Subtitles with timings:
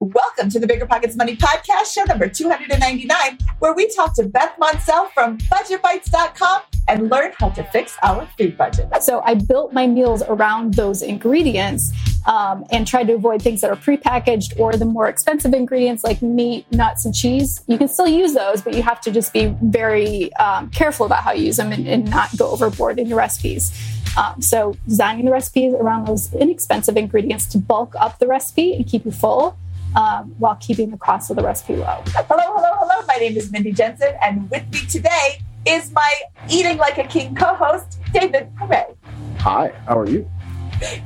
[0.00, 4.52] Welcome to the Bigger Pockets Money Podcast, show number 299, where we talk to Beth
[4.58, 8.90] Moncel from BudgetBytes.com and learn how to fix our food budget.
[9.00, 11.92] So I built my meals around those ingredients
[12.26, 16.20] um, and tried to avoid things that are prepackaged or the more expensive ingredients like
[16.20, 17.64] meat, nuts, and cheese.
[17.66, 21.22] You can still use those, but you have to just be very um, careful about
[21.22, 23.72] how you use them and, and not go overboard in your recipes.
[24.18, 28.86] Um, so designing the recipes around those inexpensive ingredients to bulk up the recipe and
[28.86, 29.56] keep you full
[29.96, 32.02] um, while keeping the cost of the recipe low.
[32.06, 33.06] Hello, hello, hello.
[33.08, 36.14] My name is Mindy Jensen, and with me today is my
[36.48, 38.94] Eating Like a King co host, David Pere.
[39.38, 40.30] Hi, how are you?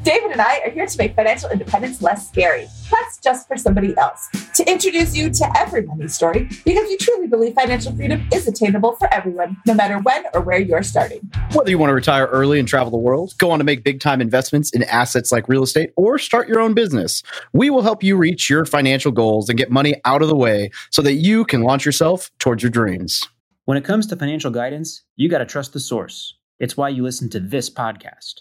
[0.02, 2.66] David and I are here to make financial independence less scary.
[2.90, 4.28] That's just for somebody else.
[4.54, 8.96] To introduce you to every money story because we truly believe financial freedom is attainable
[8.96, 11.20] for everyone, no matter when or where you're starting.
[11.52, 14.00] Whether you want to retire early and travel the world, go on to make big
[14.00, 18.02] time investments in assets like real estate, or start your own business, we will help
[18.02, 21.44] you reach your financial goals and get money out of the way so that you
[21.44, 23.26] can launch yourself towards your dreams.
[23.66, 26.36] When it comes to financial guidance, you got to trust the source.
[26.58, 28.40] It's why you listen to this podcast.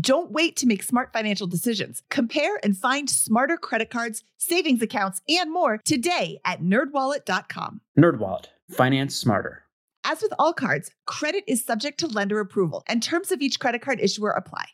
[0.00, 2.02] Don't wait to make smart financial decisions.
[2.10, 7.80] Compare and find smarter credit cards, savings accounts, and more today at nerdwallet.com.
[7.96, 9.62] NerdWallet, finance smarter.
[10.02, 13.82] As with all cards, credit is subject to lender approval, and terms of each credit
[13.82, 14.66] card issuer apply.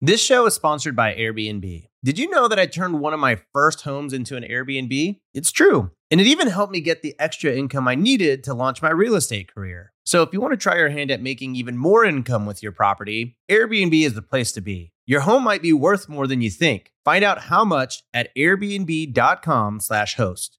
[0.00, 1.86] This show is sponsored by Airbnb.
[2.02, 5.20] Did you know that I turned one of my first homes into an Airbnb?
[5.34, 5.90] It's true.
[6.10, 9.14] And it even helped me get the extra income I needed to launch my real
[9.14, 9.92] estate career.
[10.10, 12.72] So if you want to try your hand at making even more income with your
[12.72, 14.92] property, Airbnb is the place to be.
[15.06, 16.90] Your home might be worth more than you think.
[17.04, 20.58] Find out how much at airbnb.com/host.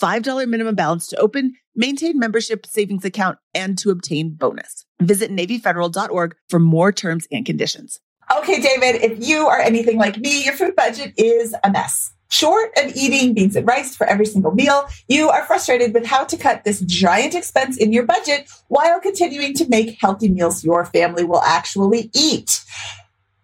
[0.00, 4.84] $5 minimum balance to open, maintain membership savings account, and to obtain bonus.
[5.00, 8.00] Visit NavyFederal.org for more terms and conditions.
[8.38, 12.12] Okay, David, if you are anything like me, your food budget is a mess.
[12.30, 16.24] Short of eating beans and rice for every single meal, you are frustrated with how
[16.24, 20.86] to cut this giant expense in your budget while continuing to make healthy meals your
[20.86, 22.64] family will actually eat.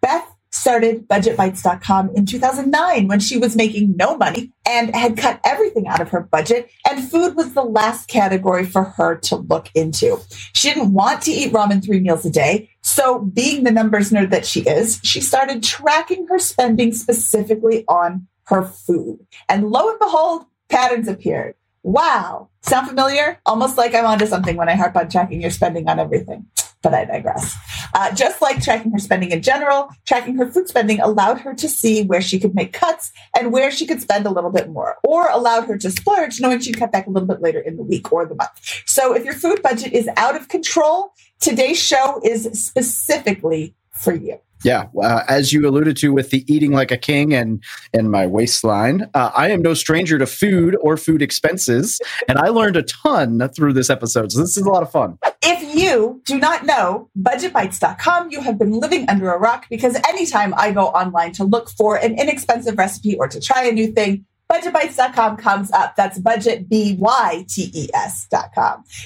[0.00, 5.86] Beth started budgetbytes.com in 2009 when she was making no money and had cut everything
[5.86, 10.19] out of her budget and food was the last category for her to look into.
[10.54, 12.70] She didn't want to eat ramen three meals a day.
[12.82, 18.26] So being the numbers nerd that she is, she started tracking her spending specifically on
[18.44, 19.26] her food.
[19.48, 21.54] And lo and behold, patterns appeared.
[21.82, 22.50] Wow.
[22.62, 23.41] Sound familiar?
[23.47, 26.47] Almost like I'm onto something when I harp on tracking your spending on everything
[26.83, 27.55] but I digress.
[27.94, 31.69] Uh, just like tracking her spending in general, tracking her food spending allowed her to
[31.69, 34.97] see where she could make cuts and where she could spend a little bit more,
[35.05, 37.83] or allowed her to splurge, knowing she'd cut back a little bit later in the
[37.83, 38.50] week or the month.
[38.87, 44.39] So if your food budget is out of control, today's show is specifically for you.
[44.65, 47.63] Yeah, uh, as you alluded to with the eating like a king and
[47.95, 52.48] and my waistline, uh, I am no stranger to food or food expenses, and I
[52.48, 54.33] learned a ton through this episode.
[54.33, 55.16] So this is a lot of fun.
[55.89, 60.71] You do not know budgetbytes.com, you have been living under a rock because anytime I
[60.71, 65.39] go online to look for an inexpensive recipe or to try a new thing, budgetbytes.com
[65.39, 65.97] comes up.
[65.97, 67.05] That's budget, B-Y-T-E-S.com.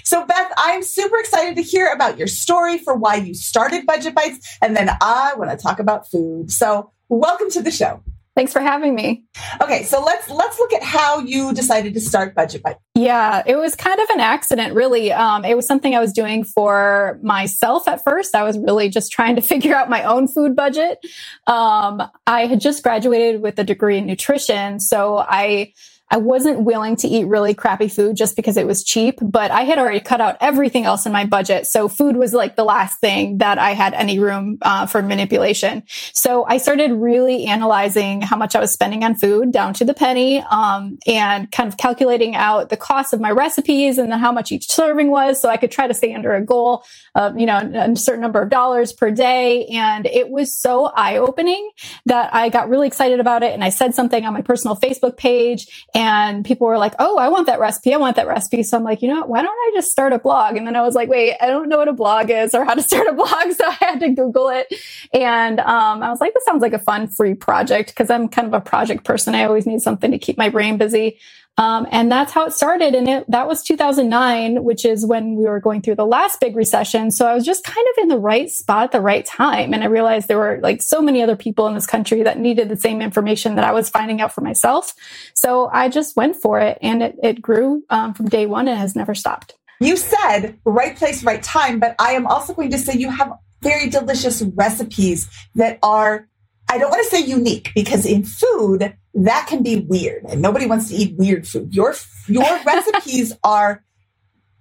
[0.02, 4.16] So Beth, I'm super excited to hear about your story for why you started Budget
[4.16, 4.44] Bytes.
[4.60, 6.50] And then I want to talk about food.
[6.50, 8.02] So welcome to the show.
[8.34, 9.24] Thanks for having me.
[9.60, 12.76] Okay, so let's let's look at how you decided to start Budget Bite.
[12.94, 15.12] Yeah, it was kind of an accident, really.
[15.12, 18.34] Um, it was something I was doing for myself at first.
[18.34, 20.98] I was really just trying to figure out my own food budget.
[21.46, 25.74] Um, I had just graduated with a degree in nutrition, so I
[26.12, 29.62] I wasn't willing to eat really crappy food just because it was cheap, but I
[29.62, 31.66] had already cut out everything else in my budget.
[31.66, 35.84] So food was like the last thing that I had any room uh, for manipulation.
[36.12, 39.94] So I started really analyzing how much I was spending on food down to the
[39.94, 44.32] penny, um, and kind of calculating out the cost of my recipes and then how
[44.32, 45.40] much each serving was.
[45.40, 48.42] So I could try to stay under a goal of, you know, a certain number
[48.42, 49.64] of dollars per day.
[49.68, 51.70] And it was so eye opening
[52.04, 53.54] that I got really excited about it.
[53.54, 56.01] And I said something on my personal Facebook page and
[56.44, 57.92] people were like, Oh, I want that recipe.
[57.94, 58.62] I want that recipe.
[58.62, 59.28] So I'm like, you know what?
[59.28, 60.56] Why don't I just start a blog?
[60.56, 62.74] And then I was like, wait, I don't know what a blog is or how
[62.74, 63.52] to start a blog.
[63.52, 64.72] So I had to Google it.
[65.12, 68.46] And, um, I was like, this sounds like a fun free project because I'm kind
[68.46, 69.34] of a project person.
[69.34, 71.18] I always need something to keep my brain busy.
[71.58, 72.94] Um, and that's how it started.
[72.94, 76.56] And it, that was 2009, which is when we were going through the last big
[76.56, 77.10] recession.
[77.10, 79.74] So I was just kind of in the right spot at the right time.
[79.74, 82.70] And I realized there were like so many other people in this country that needed
[82.70, 84.94] the same information that I was finding out for myself.
[85.34, 88.78] So I just went for it and it, it grew um, from day one and
[88.78, 89.54] has never stopped.
[89.78, 93.32] You said right place, right time, but I am also going to say you have
[93.62, 96.28] very delicious recipes that are
[96.72, 100.64] I don't want to say unique because in food that can be weird and nobody
[100.64, 101.74] wants to eat weird food.
[101.74, 101.94] Your
[102.28, 103.84] your recipes are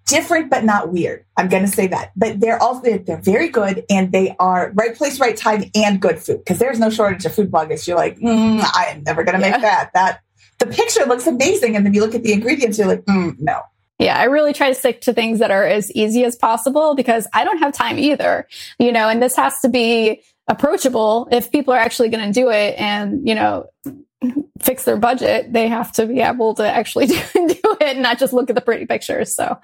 [0.08, 1.24] different but not weird.
[1.38, 2.12] I'm going to say that.
[2.18, 6.20] But they're also they're very good and they are right place right time and good
[6.20, 7.88] food because there's no shortage of food bloggers.
[7.88, 9.62] You're like, mm, I am never going to make yeah.
[9.62, 9.92] that.
[9.94, 10.20] That
[10.60, 13.62] the picture looks amazing and then you look at the ingredients you're like, mm, no.
[14.00, 17.28] Yeah, I really try to stick to things that are as easy as possible because
[17.34, 18.48] I don't have time either.
[18.80, 21.28] You know, and this has to be approachable.
[21.32, 23.68] If people are actually going to do it and you know
[24.60, 28.32] fix their budget they have to be able to actually do, do it not just
[28.32, 29.34] look at the pretty pictures.
[29.34, 29.58] So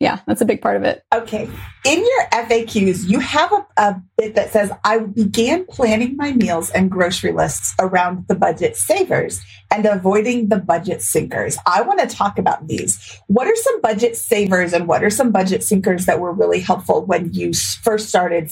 [0.00, 1.02] yeah that's a big part of it.
[1.12, 1.48] Okay.
[1.84, 6.70] In your faqs you have a, a bit that says i began planning my meals
[6.70, 11.58] and grocery lists around the budget savers and avoiding the budget sinkers.
[11.66, 13.20] I want to talk about these.
[13.26, 17.04] What are some budget savers and what are some budget sinkers that were really helpful
[17.04, 17.52] when you
[17.82, 18.50] first started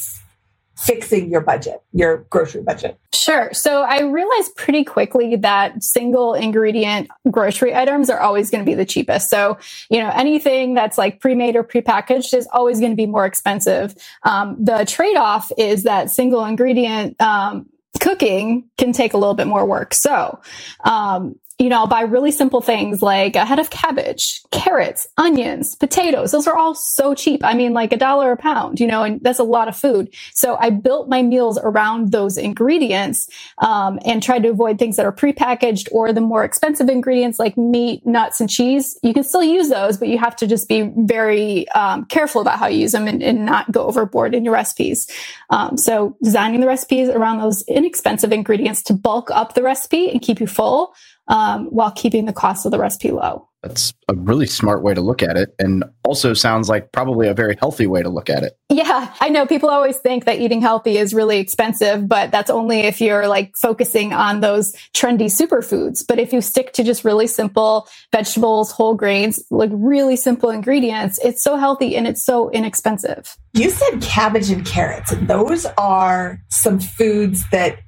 [0.77, 2.99] fixing your budget, your grocery budget?
[3.15, 3.51] Sure.
[3.53, 8.75] So I realized pretty quickly that single ingredient grocery items are always going to be
[8.75, 9.31] the cheapest.
[9.31, 9.59] So,
[9.91, 13.97] you know, anything that's like pre-made or pre-packaged is always going to be more expensive.
[14.23, 17.67] Um, the trade-off is that single ingredient, um,
[17.99, 19.95] cooking can take a little bit more work.
[19.95, 20.41] So,
[20.85, 26.31] um, you know, buy really simple things like a head of cabbage, carrots, onions, potatoes.
[26.31, 27.43] Those are all so cheap.
[27.43, 30.13] I mean, like a dollar a pound, you know, and that's a lot of food.
[30.35, 35.07] So I built my meals around those ingredients, um, and tried to avoid things that
[35.07, 38.99] are prepackaged or the more expensive ingredients like meat, nuts, and cheese.
[39.03, 42.59] You can still use those, but you have to just be very, um, careful about
[42.59, 45.09] how you use them and, and, not go overboard in your recipes.
[45.51, 50.21] Um, so designing the recipes around those inexpensive ingredients to bulk up the recipe and
[50.21, 50.95] keep you full
[51.29, 53.49] um, while keeping the cost of the recipe low.
[53.63, 57.35] That's a really smart way to look at it, and also sounds like probably a
[57.35, 58.57] very healthy way to look at it.
[58.69, 62.81] Yeah, I know people always think that eating healthy is really expensive, but that's only
[62.81, 66.05] if you're like focusing on those trendy superfoods.
[66.07, 71.19] But if you stick to just really simple vegetables, whole grains, like really simple ingredients,
[71.25, 73.37] it's so healthy and it's so inexpensive.
[73.53, 77.79] You said cabbage and carrots, those are some foods that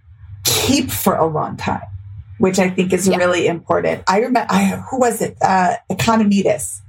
[0.44, 1.82] keep for a long time
[2.38, 3.16] which I think is yeah.
[3.16, 4.02] really important.
[4.06, 5.36] I remember, I, who was it?
[5.40, 6.80] Uh, Economides.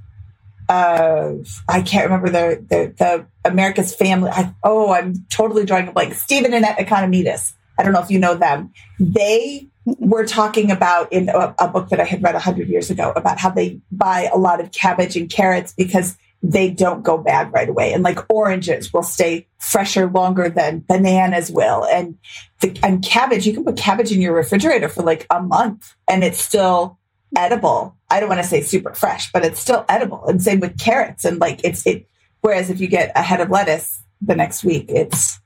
[0.68, 1.34] Uh,
[1.68, 4.30] I can't remember the, the, the America's Family.
[4.30, 6.14] I, oh, I'm totally drawing a blank.
[6.14, 7.54] Stephen and Economides.
[7.78, 8.72] I don't know if you know them.
[8.98, 12.90] They were talking about in a, a book that I had read a hundred years
[12.90, 17.18] ago about how they buy a lot of cabbage and carrots because they don't go
[17.18, 17.92] bad right away.
[17.92, 21.84] And like oranges will stay fresher longer than bananas will.
[21.84, 22.16] And
[22.60, 26.24] the, and cabbage, you can put cabbage in your refrigerator for like a month and
[26.24, 26.98] it's still
[27.36, 27.96] edible.
[28.08, 30.24] I don't want to say super fresh, but it's still edible.
[30.26, 31.24] And same with carrots.
[31.24, 32.06] And like it's, it,
[32.40, 35.39] whereas if you get a head of lettuce the next week, it's,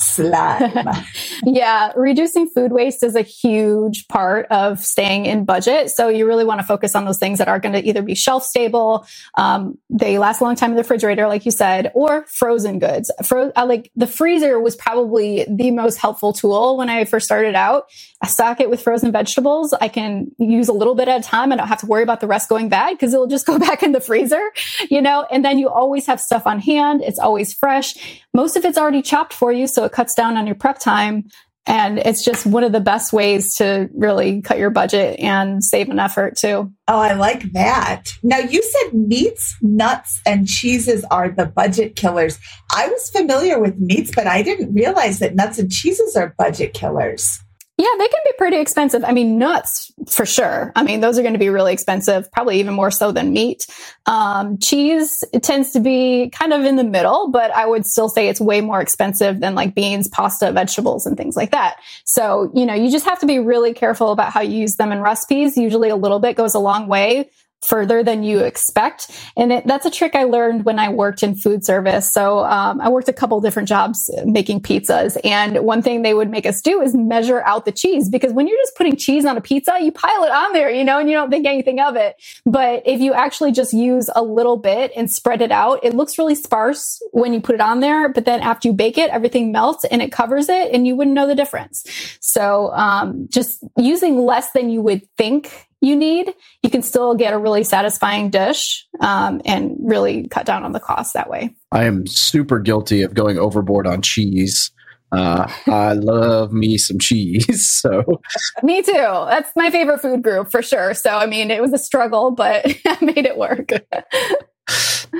[0.00, 0.88] slime.
[1.44, 5.90] yeah, reducing food waste is a huge part of staying in budget.
[5.90, 8.14] So you really want to focus on those things that are going to either be
[8.14, 12.24] shelf stable, um, they last a long time in the refrigerator, like you said, or
[12.26, 13.10] frozen goods.
[13.24, 17.84] Fro- like the freezer was probably the most helpful tool when I first started out.
[18.22, 19.72] I stock it with frozen vegetables.
[19.72, 21.52] I can use a little bit at a time.
[21.52, 23.82] I don't have to worry about the rest going bad because it'll just go back
[23.82, 24.50] in the freezer,
[24.90, 27.02] you know, and then you always have stuff on hand.
[27.02, 27.94] It's always fresh.
[28.32, 29.66] Most of it's already chopped for you.
[29.66, 31.24] So it cuts down on your prep time.
[31.66, 35.88] And it's just one of the best ways to really cut your budget and save
[35.90, 36.72] an effort too.
[36.88, 38.08] Oh, I like that.
[38.22, 42.38] Now you said meats, nuts, and cheeses are the budget killers.
[42.74, 46.72] I was familiar with meats, but I didn't realize that nuts and cheeses are budget
[46.72, 47.38] killers.
[47.80, 49.04] Yeah, they can be pretty expensive.
[49.04, 50.70] I mean, nuts for sure.
[50.76, 53.66] I mean, those are going to be really expensive, probably even more so than meat.
[54.04, 58.28] Um, cheese tends to be kind of in the middle, but I would still say
[58.28, 61.78] it's way more expensive than like beans, pasta, vegetables, and things like that.
[62.04, 64.92] So, you know, you just have to be really careful about how you use them
[64.92, 65.56] in recipes.
[65.56, 67.30] Usually a little bit goes a long way
[67.62, 69.10] further than you expect.
[69.36, 72.12] And it, that's a trick I learned when I worked in food service.
[72.12, 75.18] So um, I worked a couple different jobs making pizzas.
[75.24, 78.46] And one thing they would make us do is measure out the cheese because when
[78.46, 81.10] you're just putting cheese on a pizza, you pile it on there, you know, and
[81.10, 82.16] you don't think anything of it.
[82.46, 86.18] But if you actually just use a little bit and spread it out, it looks
[86.18, 88.08] really sparse when you put it on there.
[88.08, 91.14] But then after you bake it, everything melts and it covers it and you wouldn't
[91.14, 91.84] know the difference.
[92.20, 97.32] So um, just using less than you would think you need, you can still get
[97.32, 101.54] a really satisfying dish um, and really cut down on the cost that way.
[101.72, 104.70] I am super guilty of going overboard on cheese.
[105.12, 107.46] Uh, I love me some cheese.
[107.80, 108.20] So,
[108.62, 108.92] me too.
[108.92, 110.92] That's my favorite food group for sure.
[110.92, 113.70] So, I mean, it was a struggle, but I made it work.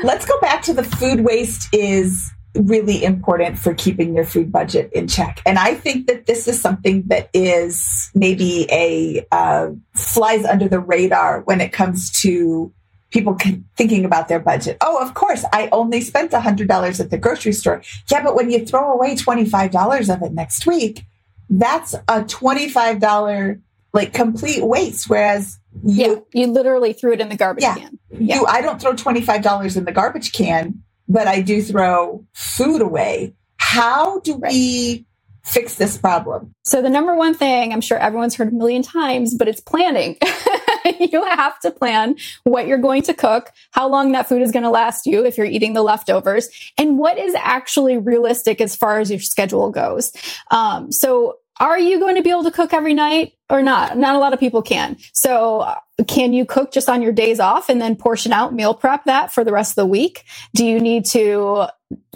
[0.02, 4.92] Let's go back to the food waste is really important for keeping your food budget
[4.92, 5.40] in check.
[5.47, 10.80] And I think that this is something that is maybe a uh, flies under the
[10.80, 12.73] radar when it comes to
[13.11, 13.37] people
[13.76, 14.76] thinking about their budget.
[14.80, 17.83] Oh, of course, I only spent $100 at the grocery store.
[18.11, 21.04] Yeah, but when you throw away $25 of it next week,
[21.49, 23.61] that's a $25
[23.92, 25.11] like complete waste.
[25.11, 27.99] Whereas you, yeah, you literally threw it in the garbage yeah, can.
[28.11, 28.37] Yeah.
[28.37, 33.35] You, I don't throw $25 in the garbage can but I do throw food away.
[33.57, 34.52] How do right.
[34.52, 35.05] we
[35.45, 36.55] fix this problem?
[36.64, 40.17] So, the number one thing I'm sure everyone's heard a million times, but it's planning.
[41.00, 44.62] you have to plan what you're going to cook, how long that food is going
[44.62, 46.49] to last you if you're eating the leftovers,
[46.79, 50.12] and what is actually realistic as far as your schedule goes.
[50.52, 53.97] Um, so, are you going to be able to cook every night or not?
[53.99, 54.97] Not a lot of people can.
[55.12, 55.76] So uh,
[56.09, 59.31] can you cook just on your days off and then portion out meal prep that
[59.31, 60.25] for the rest of the week?
[60.55, 61.67] Do you need to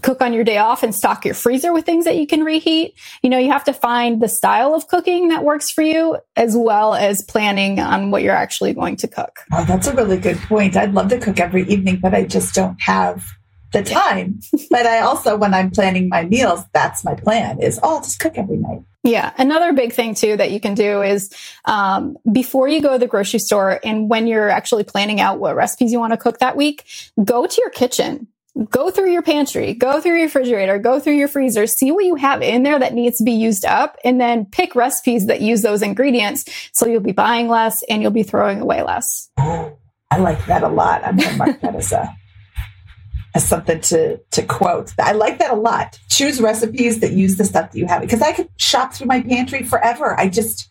[0.02, 2.94] cook on your day off and stock your freezer with things that you can reheat?
[3.22, 6.56] You know, you have to find the style of cooking that works for you as
[6.56, 9.40] well as planning on what you're actually going to cook.
[9.52, 10.76] Oh, that's a really good point.
[10.76, 13.26] I'd love to cook every evening, but I just don't have
[13.74, 14.40] the time.
[14.70, 18.18] but I also, when I'm planning my meals, that's my plan is, oh, I'll just
[18.18, 18.82] cook every night.
[19.02, 19.34] Yeah.
[19.36, 21.30] Another big thing too that you can do is
[21.66, 25.54] um, before you go to the grocery store and when you're actually planning out what
[25.54, 26.84] recipes you want to cook that week,
[27.22, 28.28] go to your kitchen.
[28.70, 32.14] Go through your pantry, go through your refrigerator, go through your freezer, see what you
[32.14, 35.62] have in there that needs to be used up, and then pick recipes that use
[35.62, 39.28] those ingredients so you'll be buying less and you'll be throwing away less.
[39.38, 41.04] I like that a lot.
[41.04, 42.14] I'm going to mark that as a
[43.34, 44.92] as something to to quote.
[44.98, 45.98] I like that a lot.
[46.08, 49.20] Choose recipes that use the stuff that you have because I could shop through my
[49.22, 50.18] pantry forever.
[50.18, 50.70] I just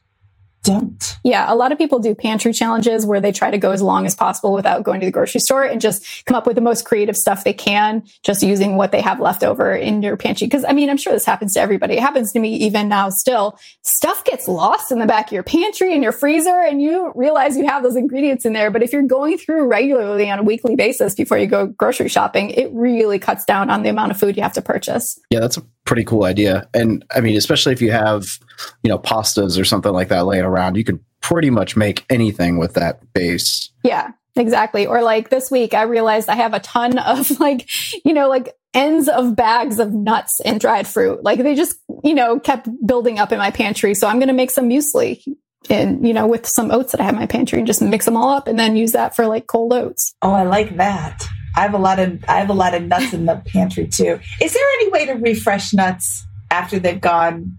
[0.63, 1.17] don't.
[1.23, 4.05] Yeah, a lot of people do pantry challenges where they try to go as long
[4.05, 6.85] as possible without going to the grocery store and just come up with the most
[6.85, 10.47] creative stuff they can, just using what they have left over in your pantry.
[10.47, 11.95] Because I mean, I'm sure this happens to everybody.
[11.95, 13.59] It happens to me even now still.
[13.81, 17.57] Stuff gets lost in the back of your pantry and your freezer, and you realize
[17.57, 18.71] you have those ingredients in there.
[18.71, 22.51] But if you're going through regularly on a weekly basis before you go grocery shopping,
[22.51, 25.19] it really cuts down on the amount of food you have to purchase.
[25.29, 26.67] Yeah, that's a pretty cool idea.
[26.73, 28.39] And I mean, especially if you have,
[28.83, 32.57] you know, pastas or something like that laying around, you can pretty much make anything
[32.57, 33.71] with that base.
[33.83, 34.85] Yeah, exactly.
[34.85, 37.69] Or like this week, I realized I have a ton of like,
[38.05, 41.23] you know, like ends of bags of nuts and dried fruit.
[41.23, 43.93] Like they just, you know, kept building up in my pantry.
[43.93, 45.23] So I'm going to make some muesli
[45.69, 48.05] and, you know, with some oats that I have in my pantry and just mix
[48.05, 50.13] them all up and then use that for like cold oats.
[50.21, 51.27] Oh, I like that.
[51.55, 54.19] I have a lot of I have a lot of nuts in the pantry too.
[54.41, 57.57] Is there any way to refresh nuts after they've gone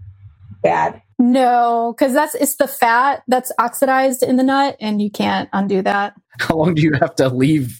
[0.61, 1.01] bad?
[1.17, 5.81] No, because that's it's the fat that's oxidized in the nut, and you can't undo
[5.81, 6.13] that.
[6.39, 7.79] How long do you have to leave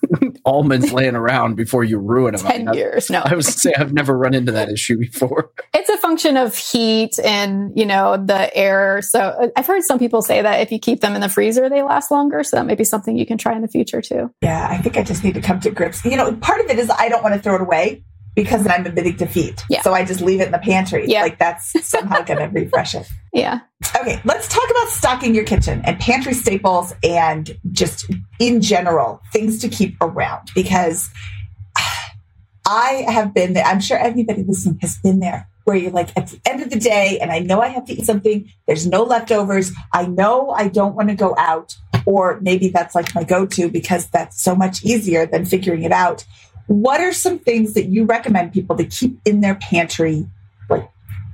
[0.44, 2.46] almonds laying around before you ruin them?
[2.46, 3.10] Ten I mean, years.
[3.10, 5.50] No, I was say I've never run into that issue before.
[5.74, 9.02] It's a function of heat and you know the air.
[9.02, 11.68] So uh, I've heard some people say that if you keep them in the freezer,
[11.68, 12.42] they last longer.
[12.42, 14.32] So that may be something you can try in the future too.
[14.40, 16.04] Yeah, I think I just need to come to grips.
[16.04, 18.04] You know, part of it is I don't want to throw it away
[18.36, 19.64] because I'm admitting defeat.
[19.68, 19.82] Yeah.
[19.82, 21.06] So I just leave it in the pantry.
[21.08, 21.22] Yeah.
[21.22, 23.08] Like that's somehow going to refresh it.
[23.32, 23.60] Yeah.
[23.94, 24.18] Okay.
[24.24, 29.68] Let's talk about stocking your kitchen and pantry staples and just in general things to
[29.68, 31.10] keep around because
[32.66, 33.64] I have been there.
[33.66, 36.78] I'm sure everybody listening has been there where you're like, at the end of the
[36.78, 39.72] day, and I know I have to eat something, there's no leftovers.
[39.92, 41.76] I know I don't want to go out.
[42.06, 45.90] Or maybe that's like my go to because that's so much easier than figuring it
[45.90, 46.24] out.
[46.66, 50.26] What are some things that you recommend people to keep in their pantry
[50.68, 50.88] like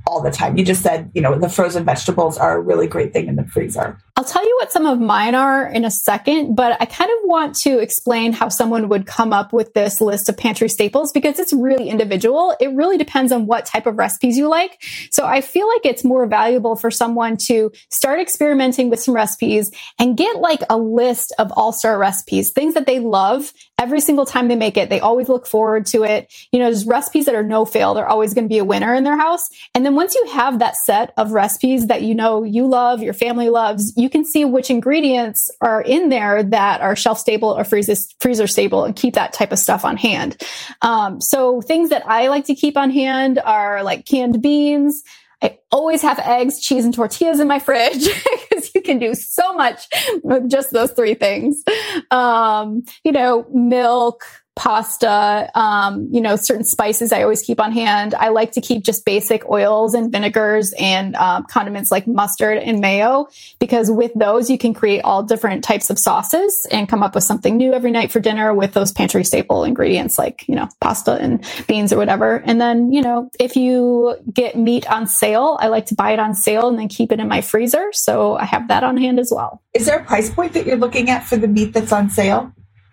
[0.07, 0.57] all the time?
[0.57, 3.45] You just said, you know, the frozen vegetables are a really great thing in the
[3.45, 3.99] freezer.
[4.23, 7.17] I'll tell you what some of mine are in a second, but I kind of
[7.25, 11.41] want to explain how someone would come up with this list of pantry staples because
[11.41, 12.55] it's really individual.
[12.61, 14.81] It really depends on what type of recipes you like.
[15.11, 19.73] So I feel like it's more valuable for someone to start experimenting with some recipes
[19.99, 24.47] and get like a list of all-star recipes, things that they love every single time
[24.47, 24.88] they make it.
[24.88, 26.33] They always look forward to it.
[26.52, 27.95] You know, there's recipes that are no fail.
[27.95, 29.49] They're always going to be a winner in their house.
[29.75, 33.14] And then once you have that set of recipes that you know you love, your
[33.14, 37.64] family loves, you can see which ingredients are in there that are shelf stable or
[37.64, 40.40] freezer, freezer stable and keep that type of stuff on hand.
[40.83, 45.02] Um, so things that I like to keep on hand are like canned beans.
[45.42, 48.07] I always have eggs, cheese, and tortillas in my fridge
[48.49, 49.88] because you can do so much
[50.23, 51.64] with just those three things.
[52.12, 54.25] Um, you know, milk,
[54.55, 58.15] pasta, um, you know, certain spices I always keep on hand.
[58.15, 62.81] I like to keep just basic oils and vinegars and um, condiments like mustard and
[62.81, 63.29] mayo
[63.59, 67.25] because with those you can create all different types of sauces and come up with
[67.25, 71.13] something new every night for dinner with those pantry staple ingredients like, you know, pasta
[71.13, 72.37] and beans or whatever.
[72.45, 76.19] And then, you know, if you get meat on sale, I like to buy it
[76.19, 77.89] on sale and then keep it in my freezer.
[77.93, 79.63] So I have that on hand as well.
[79.73, 82.53] Is there a price point that you're looking at for the meat that's on sale?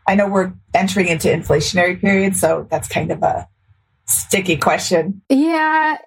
[0.10, 3.48] I know we're entering into inflationary period, so that's kind of a
[4.08, 5.22] sticky question.
[5.30, 5.98] Yeah,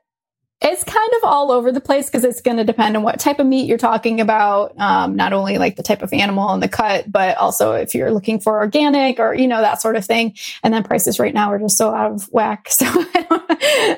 [0.61, 3.39] it's kind of all over the place because it's going to depend on what type
[3.39, 4.77] of meat you're talking about.
[4.77, 8.11] Um, not only like the type of animal and the cut, but also if you're
[8.11, 10.35] looking for organic or, you know, that sort of thing.
[10.65, 12.71] And then prices right now are just so out of whack.
[12.83, 13.51] So I don't,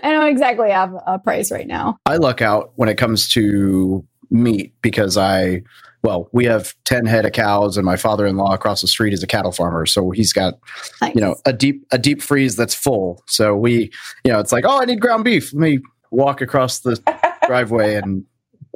[0.05, 1.97] I don't exactly have a price right now.
[2.05, 5.63] I luck out when it comes to meat because I
[6.05, 9.27] well, we have 10 head of cows and my father-in-law across the street is a
[9.27, 9.87] cattle farmer.
[9.87, 10.59] So he's got,
[11.01, 11.15] nice.
[11.15, 13.25] you know, a deep, a deep freeze that's full.
[13.27, 13.91] So we,
[14.23, 15.55] you know, it's like, oh, I need ground beef.
[15.55, 15.79] Let me
[16.11, 17.01] walk across the
[17.47, 18.23] driveway and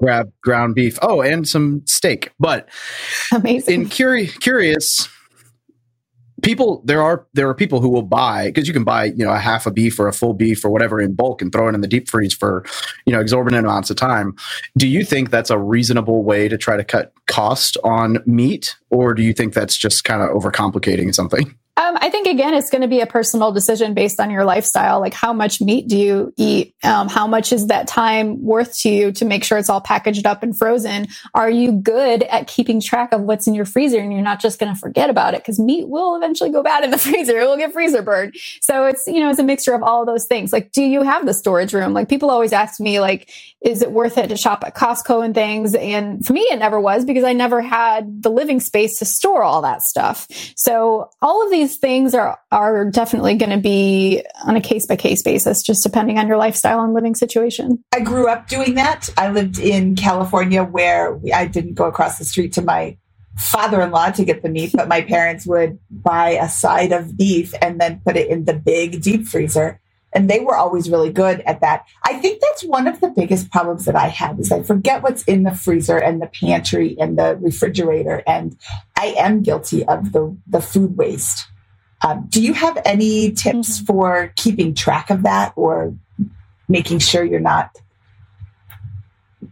[0.01, 0.99] grab ground beef.
[1.03, 2.33] Oh, and some steak.
[2.41, 2.71] But
[3.31, 3.83] Amazing.
[3.83, 5.07] in curi- curious,
[6.43, 9.33] people there are there are people who will buy because you can buy you know
[9.33, 11.75] a half a beef or a full beef or whatever in bulk and throw it
[11.75, 12.65] in the deep freeze for
[13.07, 14.35] you know exorbitant amounts of time.
[14.77, 19.15] Do you think that's a reasonable way to try to cut cost on meat or
[19.15, 22.83] do you think that's just kind of overcomplicating something um, I think again, it's going
[22.83, 24.99] to be a personal decision based on your lifestyle.
[24.99, 26.75] Like, how much meat do you eat?
[26.83, 30.27] Um, how much is that time worth to you to make sure it's all packaged
[30.27, 31.07] up and frozen?
[31.35, 34.59] Are you good at keeping track of what's in your freezer and you're not just
[34.59, 35.41] going to forget about it?
[35.43, 37.39] Because meat will eventually go bad in the freezer.
[37.39, 38.35] It will get freezer burned.
[38.61, 40.53] So it's, you know, it's a mixture of all of those things.
[40.53, 41.93] Like, do you have the storage room?
[41.93, 45.35] Like, people always ask me, like, is it worth it to shop at Costco and
[45.35, 45.75] things?
[45.77, 49.43] And for me, it never was because I never had the living space to store
[49.43, 50.27] all that stuff.
[50.57, 54.87] So all of these these things are are definitely going to be on a case
[54.87, 57.85] by case basis, just depending on your lifestyle and living situation.
[57.95, 59.11] I grew up doing that.
[59.19, 62.97] I lived in California where we, I didn't go across the street to my
[63.37, 67.81] father-in-law to get the meat, but my parents would buy a side of beef and
[67.81, 69.81] then put it in the big deep freezer.
[70.15, 71.85] And they were always really good at that.
[72.03, 75.23] I think that's one of the biggest problems that I have is I forget what's
[75.25, 78.23] in the freezer and the pantry and the refrigerator.
[78.27, 78.57] And
[78.97, 81.47] I am guilty of the, the food waste.
[82.07, 83.87] Um, do you have any tips mm-hmm.
[83.87, 85.95] for keeping track of that or
[86.69, 87.77] making sure you're not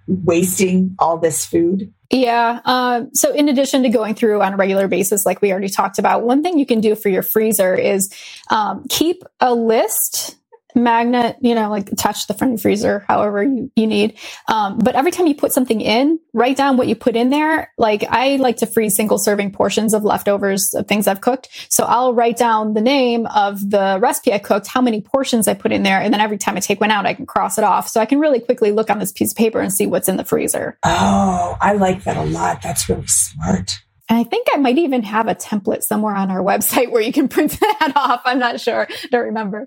[0.06, 1.92] wasting all this food?
[2.10, 2.60] Yeah.
[2.64, 5.98] Um, so, in addition to going through on a regular basis, like we already talked
[5.98, 8.12] about, one thing you can do for your freezer is
[8.48, 10.36] um, keep a list
[10.76, 14.18] magnet, you know, like attach the front of the freezer, however you, you need.
[14.48, 17.72] Um, but every time you put something in, write down what you put in there.
[17.78, 21.48] Like I like to freeze single serving portions of leftovers of things I've cooked.
[21.70, 25.54] So I'll write down the name of the recipe I cooked, how many portions I
[25.54, 26.00] put in there.
[26.00, 27.88] And then every time I take one out, I can cross it off.
[27.88, 30.16] So I can really quickly look on this piece of paper and see what's in
[30.16, 30.78] the freezer.
[30.84, 32.62] Oh, I like that a lot.
[32.62, 33.72] That's really smart.
[34.08, 37.12] And I think I might even have a template somewhere on our website where you
[37.12, 38.22] can print that off.
[38.24, 38.86] I'm not sure.
[39.10, 39.66] Don't remember.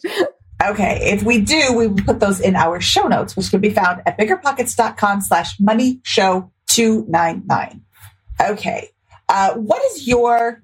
[0.65, 1.00] Okay.
[1.13, 4.02] If we do, we will put those in our show notes, which can be found
[4.06, 7.82] at biggerpockets.com slash money show 299.
[8.41, 8.89] Okay.
[9.30, 10.63] Uh, what is your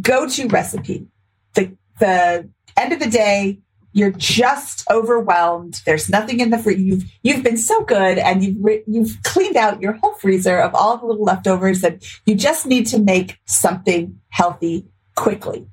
[0.00, 1.06] go-to recipe?
[1.54, 3.60] The, the end of the day,
[3.92, 5.80] you're just overwhelmed.
[5.86, 6.80] There's nothing in the freezer.
[6.80, 10.74] You've, you've been so good and you've, re- you've cleaned out your whole freezer of
[10.74, 15.66] all the little leftovers and you just need to make something healthy quickly.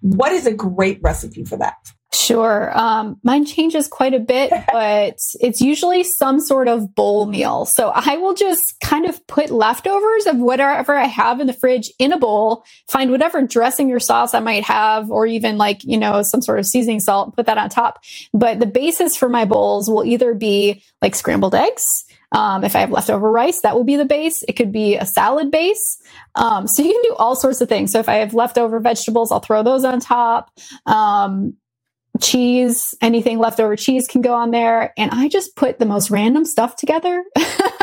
[0.00, 1.76] What is a great recipe for that?
[2.12, 2.76] Sure.
[2.76, 7.66] Um, mine changes quite a bit, but it's usually some sort of bowl meal.
[7.66, 11.92] So I will just kind of put leftovers of whatever I have in the fridge
[11.98, 15.98] in a bowl, find whatever dressing or sauce I might have, or even like, you
[15.98, 18.02] know, some sort of seasoning salt, put that on top.
[18.34, 21.84] But the basis for my bowls will either be like scrambled eggs.
[22.32, 24.44] Um, if I have leftover rice, that will be the base.
[24.46, 26.00] It could be a salad base.
[26.36, 27.90] Um, so you can do all sorts of things.
[27.92, 30.50] So if I have leftover vegetables, I'll throw those on top.
[30.86, 31.56] Um,
[32.20, 34.92] cheese, anything leftover cheese can go on there.
[34.96, 37.24] And I just put the most random stuff together.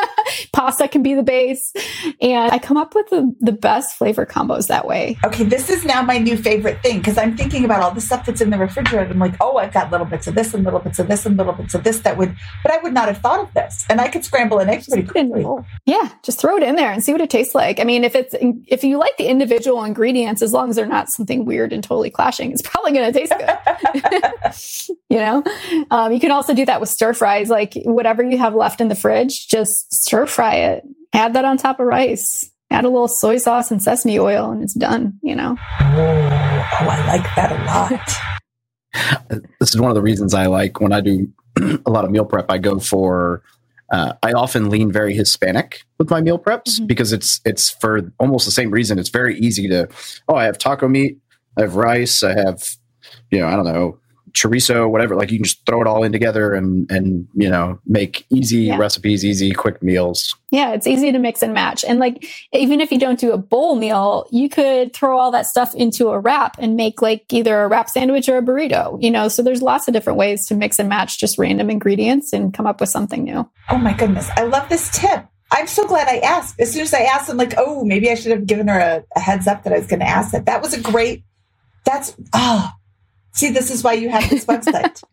[0.54, 1.74] Pasta can be the base.
[2.22, 5.18] And I come up with the, the best flavor combos that way.
[5.26, 8.26] Okay, this is now my new favorite thing because I'm thinking about all the stuff
[8.26, 9.10] that's in the refrigerator.
[9.10, 11.38] I'm like, oh, I've got little bits of this and little bits of this and
[11.38, 13.86] little bits of this that would, but I would not have thought of this.
[13.90, 15.46] And I could scramble an egg pretty quickly.
[15.86, 17.80] Yeah, just throw it in there and see what it tastes like.
[17.80, 18.36] I mean, if it's
[18.68, 22.10] if you like the individual ingredients, as long as they're not something weird and totally
[22.10, 24.97] clashing, it's probably going to taste good.
[25.10, 25.44] you know,
[25.92, 27.50] um, you can also do that with stir fries.
[27.50, 30.84] Like whatever you have left in the fridge, just stir fry it.
[31.14, 32.52] Add that on top of rice.
[32.70, 35.20] Add a little soy sauce and sesame oil, and it's done.
[35.24, 35.56] You know.
[35.80, 39.44] Oh, oh I like that a lot.
[39.60, 41.32] this is one of the reasons I like when I do
[41.86, 42.52] a lot of meal prep.
[42.52, 43.44] I go for
[43.90, 46.88] uh, I often lean very Hispanic with my meal preps mm-hmm.
[46.88, 49.00] because it's it's for almost the same reason.
[49.00, 49.88] It's very easy to
[50.28, 51.18] oh I have taco meat,
[51.58, 52.64] I have rice, I have
[53.32, 54.00] you know I don't know
[54.38, 55.16] chorizo, whatever.
[55.16, 58.64] Like you can just throw it all in together and and you know make easy
[58.64, 58.78] yeah.
[58.78, 60.36] recipes, easy quick meals.
[60.52, 61.84] Yeah, it's easy to mix and match.
[61.84, 65.46] And like even if you don't do a bowl meal, you could throw all that
[65.46, 69.02] stuff into a wrap and make like either a wrap sandwich or a burrito.
[69.02, 72.34] You know, so there's lots of different ways to mix and match just random ingredients
[72.34, 73.50] and come up with something new.
[73.70, 75.26] Oh my goodness, I love this tip.
[75.52, 76.60] I'm so glad I asked.
[76.60, 79.04] As soon as I asked, I'm like, oh, maybe I should have given her a,
[79.16, 80.46] a heads up that I was going to ask that.
[80.46, 81.24] That was a great.
[81.86, 82.70] That's oh,
[83.38, 85.04] See, this is why you have this website.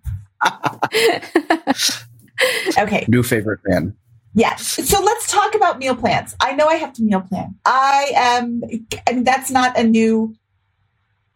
[2.79, 3.05] okay.
[3.07, 3.95] New favorite fan.
[4.35, 4.67] Yes.
[4.89, 6.35] So let's talk about meal plans.
[6.41, 7.55] I know I have to meal plan.
[7.67, 8.63] I am,
[9.07, 10.35] and that's not a new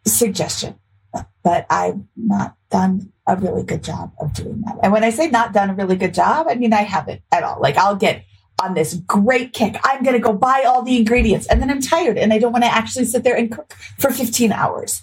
[0.05, 0.79] suggestion,
[1.43, 4.79] but I've not done a really good job of doing that.
[4.81, 7.43] And when I say not done a really good job, I mean, I haven't at
[7.43, 7.61] all.
[7.61, 8.25] Like I'll get
[8.61, 9.77] on this great kick.
[9.83, 12.51] I'm going to go buy all the ingredients and then I'm tired and I don't
[12.51, 15.01] want to actually sit there and cook for 15 hours.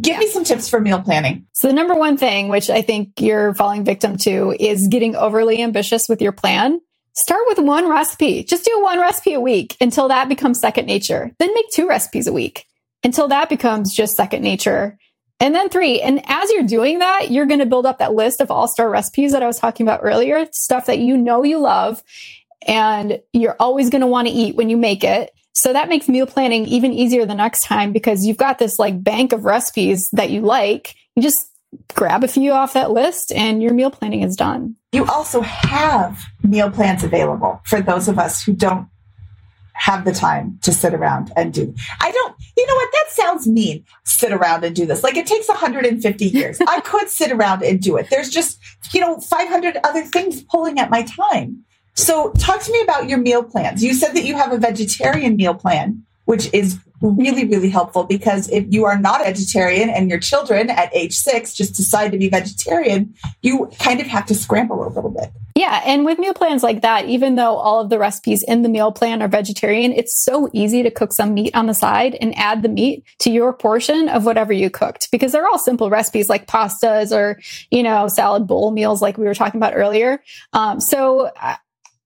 [0.00, 1.46] Give me some tips for meal planning.
[1.52, 5.62] So, the number one thing, which I think you're falling victim to, is getting overly
[5.62, 6.80] ambitious with your plan.
[7.14, 8.42] Start with one recipe.
[8.42, 11.30] Just do one recipe a week until that becomes second nature.
[11.38, 12.66] Then make two recipes a week
[13.04, 14.98] until that becomes just second nature.
[15.38, 16.00] And then three.
[16.00, 18.88] And as you're doing that, you're going to build up that list of all star
[18.88, 22.02] recipes that I was talking about earlier, stuff that you know you love
[22.66, 25.32] and you're always going to want to eat when you make it.
[25.52, 29.02] So that makes meal planning even easier the next time because you've got this like
[29.02, 30.94] bank of recipes that you like.
[31.14, 31.50] You just
[31.94, 34.76] grab a few off that list and your meal planning is done.
[34.92, 38.88] You also have meal plans available for those of us who don't
[39.74, 41.74] have the time to sit around and do.
[42.00, 42.92] I don't, you know what?
[42.92, 43.84] That sounds mean.
[44.04, 45.02] Sit around and do this.
[45.02, 46.58] Like it takes 150 years.
[46.68, 48.08] I could sit around and do it.
[48.10, 48.58] There's just,
[48.92, 51.64] you know, 500 other things pulling at my time.
[51.94, 53.82] So, talk to me about your meal plans.
[53.84, 58.48] You said that you have a vegetarian meal plan, which is really, really helpful because
[58.50, 62.28] if you are not vegetarian and your children at age six just decide to be
[62.28, 65.30] vegetarian, you kind of have to scramble a little bit.
[65.54, 65.82] Yeah.
[65.84, 68.90] And with meal plans like that, even though all of the recipes in the meal
[68.90, 72.62] plan are vegetarian, it's so easy to cook some meat on the side and add
[72.62, 76.46] the meat to your portion of whatever you cooked because they're all simple recipes like
[76.46, 77.38] pastas or,
[77.70, 80.22] you know, salad bowl meals like we were talking about earlier.
[80.52, 81.30] Um, so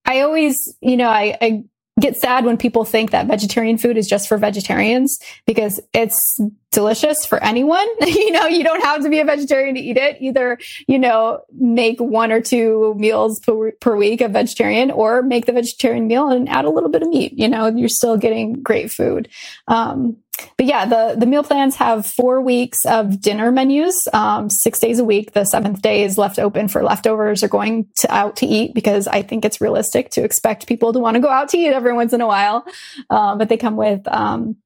[0.06, 1.64] I always, you know, I, I
[1.98, 6.38] get sad when people think that vegetarian food is just for vegetarians because it's
[6.70, 7.86] delicious for anyone.
[8.06, 10.18] you know, you don't have to be a vegetarian to eat it.
[10.20, 15.46] Either, you know, make one or two meals per, per week of vegetarian or make
[15.46, 17.32] the vegetarian meal and add a little bit of meat.
[17.34, 19.30] You know, you're still getting great food.
[19.66, 20.18] Um,
[20.56, 24.98] but yeah, the, the meal plans have four weeks of dinner menus, um, six days
[24.98, 25.32] a week.
[25.32, 29.06] The seventh day is left open for leftovers or going to, out to eat because
[29.06, 31.92] I think it's realistic to expect people to want to go out to eat every
[31.92, 32.66] once in a while.
[33.10, 34.56] Um, but they come with, um,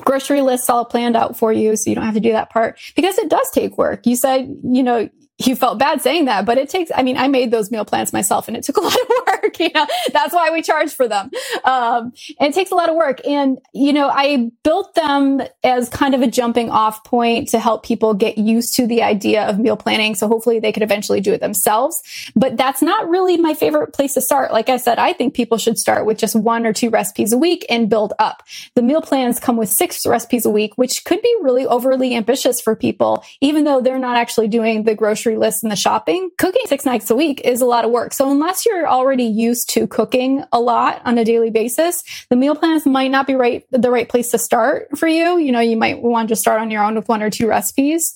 [0.00, 1.76] grocery lists all planned out for you.
[1.76, 4.06] So you don't have to do that part because it does take work.
[4.06, 5.08] You said, you know,
[5.38, 8.12] you felt bad saying that, but it takes, I mean, I made those meal plans
[8.12, 9.41] myself and it took a lot of work.
[9.58, 11.30] That's why we charge for them.
[11.64, 13.20] Um, and it takes a lot of work.
[13.26, 17.84] And, you know, I built them as kind of a jumping off point to help
[17.84, 20.14] people get used to the idea of meal planning.
[20.14, 22.02] So hopefully they could eventually do it themselves.
[22.34, 24.52] But that's not really my favorite place to start.
[24.52, 27.38] Like I said, I think people should start with just one or two recipes a
[27.38, 28.42] week and build up.
[28.74, 32.60] The meal plans come with six recipes a week, which could be really overly ambitious
[32.60, 36.30] for people, even though they're not actually doing the grocery list and the shopping.
[36.38, 38.12] Cooking six nights a week is a lot of work.
[38.12, 42.54] So unless you're already used to cooking a lot on a daily basis, the meal
[42.54, 45.38] plans might not be right, the right place to start for you.
[45.38, 48.14] You know, you might want to start on your own with one or two recipes.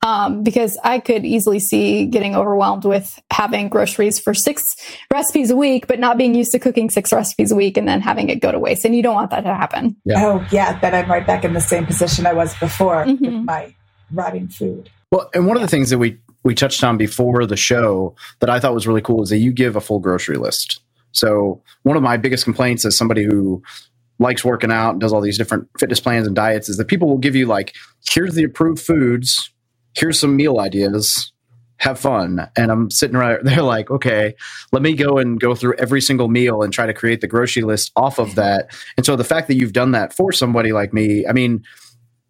[0.00, 4.62] Um, because I could easily see getting overwhelmed with having groceries for six
[5.12, 8.00] recipes a week, but not being used to cooking six recipes a week and then
[8.00, 8.84] having it go to waste.
[8.84, 9.96] And you don't want that to happen.
[10.04, 10.24] Yeah.
[10.24, 10.78] Oh, yeah.
[10.78, 13.44] Then I'm right back in the same position I was before with Mhm.
[13.44, 13.74] my
[14.12, 14.88] rotting food.
[15.10, 18.50] Well, and one of the things that we we touched on before the show that
[18.50, 20.80] I thought was really cool is that you give a full grocery list.
[21.12, 23.62] So one of my biggest complaints as somebody who
[24.18, 27.08] likes working out and does all these different fitness plans and diets is that people
[27.08, 27.74] will give you like,
[28.08, 29.52] here's the approved foods,
[29.94, 31.32] here's some meal ideas,
[31.78, 32.48] have fun.
[32.56, 34.34] And I'm sitting right there like, okay,
[34.72, 37.62] let me go and go through every single meal and try to create the grocery
[37.62, 38.74] list off of that.
[38.96, 41.64] And so the fact that you've done that for somebody like me, I mean,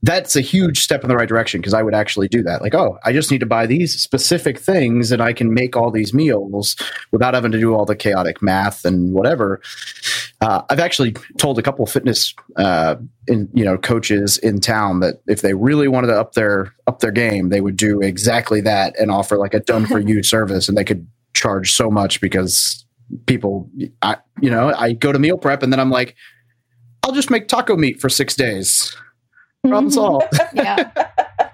[0.03, 2.63] that's a huge step in the right direction because I would actually do that.
[2.63, 5.91] Like, oh, I just need to buy these specific things and I can make all
[5.91, 6.77] these meals
[7.11, 9.61] without having to do all the chaotic math and whatever.
[10.41, 12.95] Uh, I've actually told a couple of fitness, uh,
[13.27, 17.01] in you know, coaches in town that if they really wanted to up their up
[17.01, 20.69] their game, they would do exactly that and offer like a done for you service,
[20.69, 22.85] and they could charge so much because
[23.27, 23.69] people,
[24.03, 26.15] I, you know, I go to meal prep and then I'm like,
[27.03, 28.97] I'll just make taco meat for six days.
[29.65, 29.95] Problem Mhm.
[29.95, 30.41] solved.
[30.55, 30.91] yeah.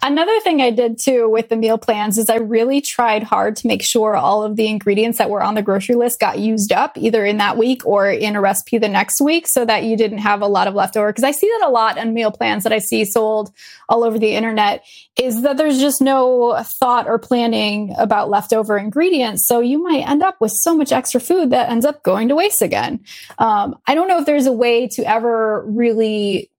[0.02, 3.66] Another thing I did too with the meal plans is I really tried hard to
[3.66, 6.98] make sure all of the ingredients that were on the grocery list got used up
[6.98, 10.18] either in that week or in a recipe the next week so that you didn't
[10.18, 11.08] have a lot of leftover.
[11.10, 13.50] Because I see that a lot in meal plans that I see sold
[13.88, 14.84] all over the internet
[15.18, 19.46] is that there's just no thought or planning about leftover ingredients.
[19.46, 22.34] So you might end up with so much extra food that ends up going to
[22.34, 23.00] waste again.
[23.38, 26.50] Um, I don't know if there's a way to ever really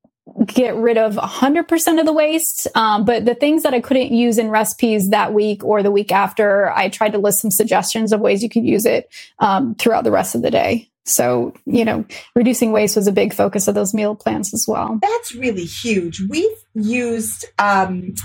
[0.46, 2.68] get rid of 100% of the waste.
[2.76, 6.12] Um, but the things that I couldn't use in recipes that week or the week
[6.12, 9.10] after, I tried to list some suggestions of ways you could use it
[9.40, 10.90] um, throughout the rest of the day.
[11.06, 12.04] So, you know,
[12.36, 14.98] reducing waste was a big focus of those meal plans as well.
[15.02, 16.22] That's really huge.
[16.30, 18.16] We've used um,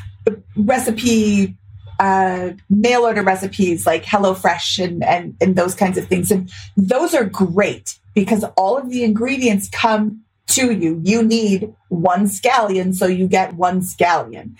[0.56, 1.56] recipe
[1.98, 7.14] uh, mail order recipes like HelloFresh and, and and those kinds of things, and those
[7.14, 11.00] are great because all of the ingredients come to you.
[11.04, 14.54] You need one scallion, so you get one scallion.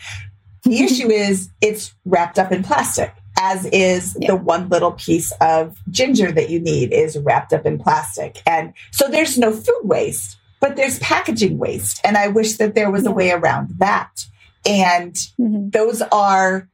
[0.65, 4.29] The issue is it's wrapped up in plastic, as is Yeah.
[4.29, 8.43] the one little piece of ginger that you need is wrapped up in plastic.
[8.47, 12.01] And so there's no food waste, but there's packaging waste.
[12.05, 14.27] And I wish that there was a way around that.
[14.67, 15.73] And Mhm.
[15.73, 16.69] those are,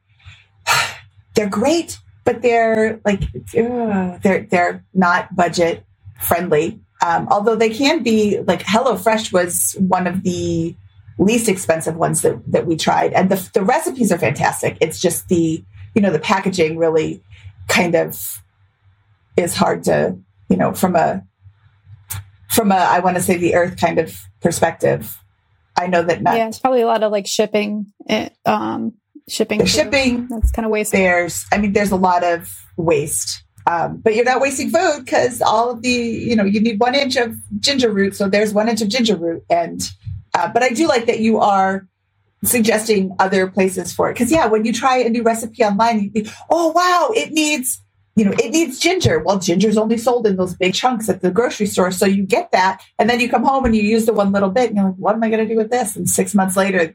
[1.35, 3.23] they're great, but they're like,
[3.57, 5.85] ugh, they're, they're not budget
[6.21, 6.81] friendly.
[7.07, 10.75] Um, although they can be like HelloFresh was one of the
[11.21, 13.12] least expensive ones that, that we tried.
[13.12, 14.77] And the, the recipes are fantastic.
[14.81, 15.62] It's just the,
[15.95, 17.23] you know, the packaging really
[17.69, 18.42] kind of
[19.37, 21.23] is hard to, you know, from a,
[22.51, 25.16] from a, I want to say the earth kind of perspective.
[25.79, 28.95] I know that not Yeah, it's probably a lot of like shipping, eh, um,
[29.29, 30.90] shipping, shipping, That's kind of waste.
[30.90, 35.43] there's i mean there's a lot of waste um, but you're not wasting food because
[35.43, 38.69] all of the you know you need one inch of ginger root so there's one
[38.69, 39.43] inch of ginger root.
[39.51, 39.83] And
[40.35, 41.87] uh, but i do like that you are
[42.45, 46.11] suggesting other places for it because yeah when you try a new recipe online you
[46.11, 47.81] think oh wow it needs
[48.17, 51.31] you know it needs ginger well ginger's only sold in those big chunks at the
[51.31, 54.13] grocery store so you get that and then you come home and you use the
[54.13, 56.09] one little bit and you're like what am i going to do with this and
[56.09, 56.95] six months later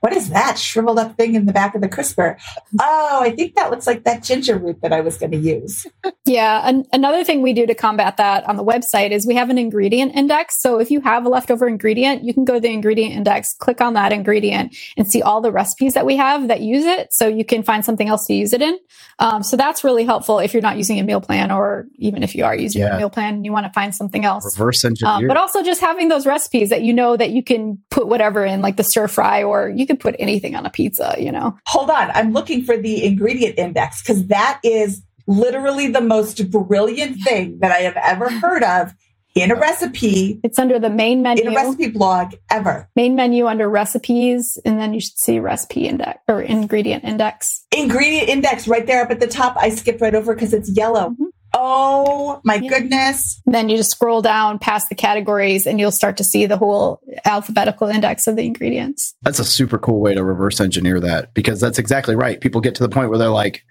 [0.00, 2.36] what is that shriveled up thing in the back of the crisper
[2.80, 5.86] oh i think that looks like that ginger root that i was going to use
[6.24, 6.66] Yeah.
[6.68, 9.58] An- another thing we do to combat that on the website is we have an
[9.58, 10.60] ingredient index.
[10.62, 13.80] So if you have a leftover ingredient, you can go to the ingredient index, click
[13.80, 17.12] on that ingredient and see all the recipes that we have that use it.
[17.12, 18.78] So you can find something else to use it in.
[19.18, 22.34] Um, so that's really helpful if you're not using a meal plan or even if
[22.34, 22.94] you are using Yeah.
[22.94, 24.44] a meal plan and you want to find something else.
[24.58, 25.14] Reverse engineer.
[25.14, 28.44] Um, but also just having those recipes that you know that you can put whatever
[28.44, 31.56] in, like the stir fry, or you can put anything on a pizza, you know?
[31.66, 37.20] hold on i'm looking for the ingredient index because that is literally the most brilliant
[37.22, 38.92] thing that i have ever heard of
[39.34, 41.44] in a recipe It's under the main menu.
[41.44, 45.86] in a recipe blog ever main menu under recipes, and then you should see recipe
[45.88, 47.64] index or ingredient index.
[47.76, 51.10] ingredient index right there up at the top i skipped right over because it's yellow
[51.10, 51.26] Mhm.
[51.54, 52.70] Oh my Yeah.
[52.70, 53.42] goodness.
[53.44, 56.98] Then you just scroll down past the categories and you'll start to see the whole
[57.26, 59.14] alphabetical index of the ingredients.
[59.20, 62.40] That's a super cool way to reverse engineer that because that's exactly right.
[62.40, 63.64] People get to the point where they're like,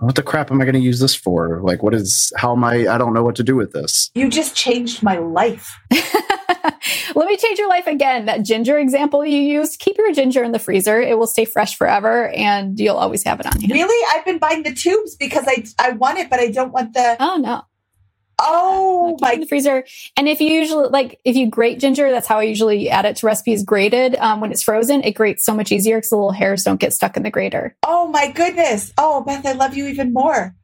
[0.00, 1.60] what the crap am I going to use this for?
[1.62, 4.10] Like, what is, how am I, I don't know what to do with this.
[4.14, 5.76] You just changed my life.
[7.14, 8.26] Let me change your life again.
[8.26, 11.00] That ginger example you used, keep your ginger in the freezer.
[11.00, 13.72] It will stay fresh forever and you'll always have it on hand.
[13.72, 14.16] Really?
[14.16, 17.16] I've been buying the tubes because I I want it, but I don't want the
[17.20, 17.62] Oh no.
[18.38, 19.84] Oh Keep it in my the freezer.
[20.16, 23.16] And if you usually like, if you grate ginger, that's how I usually add it
[23.16, 24.16] to recipes grated.
[24.16, 26.92] Um, when it's frozen, it grates so much easier because the little hairs don't get
[26.92, 27.76] stuck in the grater.
[27.82, 28.92] Oh my goodness.
[28.98, 30.54] Oh Beth, I love you even more.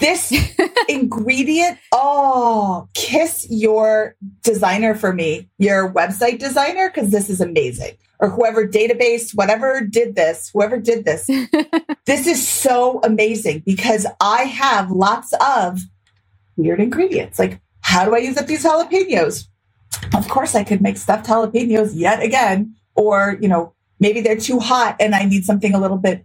[0.00, 0.32] This
[0.88, 7.96] ingredient, oh, kiss your designer for me, your website designer, because this is amazing.
[8.18, 11.26] Or whoever database, whatever did this, whoever did this,
[12.06, 15.80] this is so amazing because I have lots of
[16.56, 17.38] weird ingredients.
[17.38, 19.46] Like, how do I use up these jalapenos?
[20.14, 24.58] Of course, I could make stuffed jalapenos yet again, or, you know, maybe they're too
[24.58, 26.24] hot and I need something a little bit.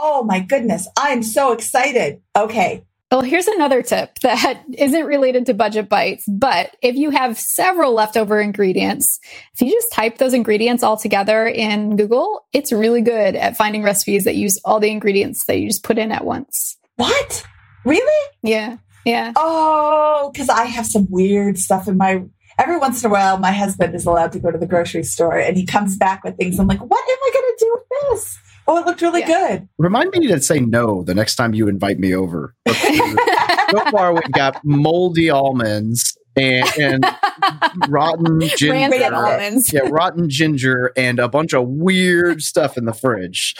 [0.00, 2.20] Oh my goodness, I'm so excited.
[2.36, 2.84] Okay.
[3.14, 7.92] Well, here's another tip that isn't related to Budget Bytes, but if you have several
[7.94, 9.20] leftover ingredients,
[9.54, 13.84] if you just type those ingredients all together in Google, it's really good at finding
[13.84, 16.76] recipes that use all the ingredients that you just put in at once.
[16.96, 17.46] What?
[17.84, 18.30] Really?
[18.42, 18.78] Yeah.
[19.04, 19.32] Yeah.
[19.36, 22.24] Oh, because I have some weird stuff in my.
[22.56, 25.36] Every once in a while, my husband is allowed to go to the grocery store
[25.36, 26.60] and he comes back with things.
[26.60, 28.38] I'm like, what am I going to do with this?
[28.68, 29.68] Oh, it looked really good.
[29.76, 32.54] Remind me to say no the next time you invite me over.
[32.68, 37.04] so far, we've got moldy almonds and, and
[37.88, 39.14] rotten Rancid ginger.
[39.14, 39.72] almonds.
[39.72, 43.54] Yeah, rotten ginger and a bunch of weird stuff in the fridge.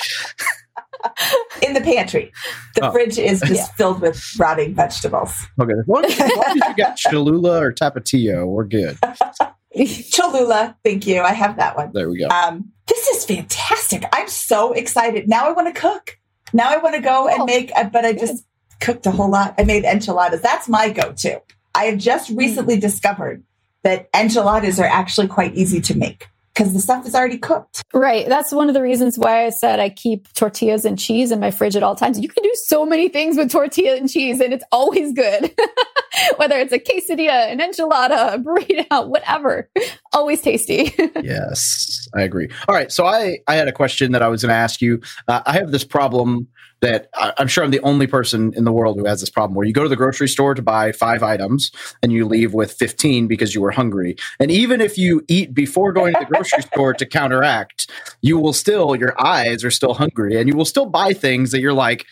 [1.65, 2.33] In the pantry,
[2.75, 2.93] the Oh.
[2.93, 3.67] fridge is just Yeah.
[3.77, 5.33] filled with rotting vegetables.
[5.61, 8.99] Okay, as long as, as long as you got Cholula or Tapatio, we're good.
[10.11, 11.21] Cholula, thank you.
[11.23, 11.91] I have that one.
[11.93, 12.29] There we go.
[12.29, 14.05] Um, this is fantastic.
[14.13, 15.29] I'm so excited.
[15.29, 16.19] Now I want to cook.
[16.53, 18.45] Now I want to go and Oh, make, uh, but I just
[18.81, 19.55] cooked a whole lot.
[19.59, 20.41] I made enchiladas.
[20.43, 21.41] That's my go to.
[21.75, 22.37] I have just Hmm.
[22.37, 23.43] recently discovered
[23.83, 27.83] that enchiladas are actually quite easy to make because the stuff is already cooked.
[27.93, 28.29] Right.
[28.29, 31.51] That's one of the reasons why I said I keep tortillas and cheese in my
[31.51, 32.19] fridge at all times.
[32.19, 35.55] You can do so many things with tortilla and cheese, and it's always good.
[36.37, 39.69] Whether it's a quesadilla, an enchilada, a burrito, whatever,
[40.13, 40.95] always tasty.
[41.23, 42.49] yes, I agree.
[42.69, 45.01] All right, so I I had a question that I was going to ask you.
[45.27, 46.47] Uh, I have this problem
[46.85, 49.67] that I'm sure I'm the only person in the world who has this problem, where
[49.67, 53.27] you go to the grocery store to buy five items and you leave with 15
[53.27, 56.93] because you were hungry, and even if you eat before going to the grocery store
[56.93, 61.15] to counteract, you will still your eyes are still hungry, and you will still buy
[61.15, 62.05] things that you're like,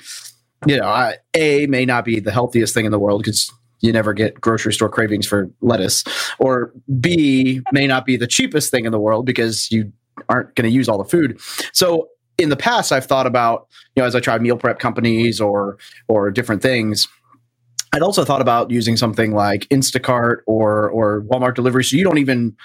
[0.66, 3.92] you know, I, a may not be the healthiest thing in the world because you
[3.92, 6.04] never get grocery store cravings for lettuce
[6.38, 9.92] or b may not be the cheapest thing in the world because you
[10.28, 11.40] aren't going to use all the food.
[11.72, 15.40] So in the past i've thought about you know as i try meal prep companies
[15.40, 17.08] or or different things
[17.92, 21.84] i'd also thought about using something like instacart or or walmart delivery.
[21.84, 22.56] So you don't even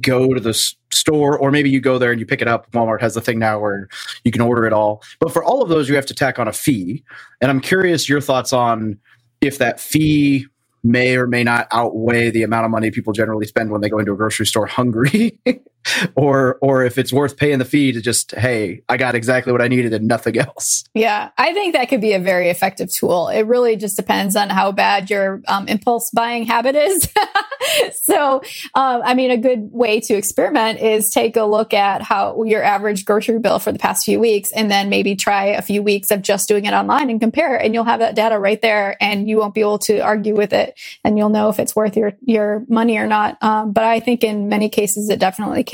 [0.00, 0.54] go to the
[0.92, 2.70] store or maybe you go there and you pick it up.
[2.72, 3.88] Walmart has the thing now where
[4.24, 5.02] you can order it all.
[5.20, 7.04] But for all of those you have to tack on a fee.
[7.40, 8.98] And i'm curious your thoughts on
[9.40, 10.46] if that fee
[10.82, 13.98] may or may not outweigh the amount of money people generally spend when they go
[13.98, 15.38] into a grocery store hungry
[16.14, 19.62] or or if it's worth paying the fee to just hey i got exactly what
[19.62, 23.28] i needed and nothing else Yeah, I think that could be a very effective tool.
[23.28, 27.08] It really just depends on how bad your um, impulse buying habit is.
[28.04, 28.36] so,
[28.76, 32.62] um, I mean, a good way to experiment is take a look at how your
[32.62, 36.12] average grocery bill for the past few weeks, and then maybe try a few weeks
[36.12, 37.56] of just doing it online and compare.
[37.56, 40.52] And you'll have that data right there, and you won't be able to argue with
[40.52, 43.36] it, and you'll know if it's worth your your money or not.
[43.42, 45.73] Um, but I think in many cases, it definitely can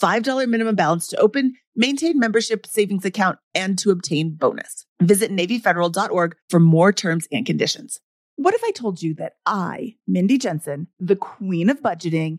[0.00, 4.86] $5 minimum balance to open, maintain membership savings account, and to obtain bonus.
[5.00, 8.00] Visit NavyFederal.org for more terms and conditions.
[8.36, 12.38] What if I told you that I, Mindy Jensen, the queen of budgeting,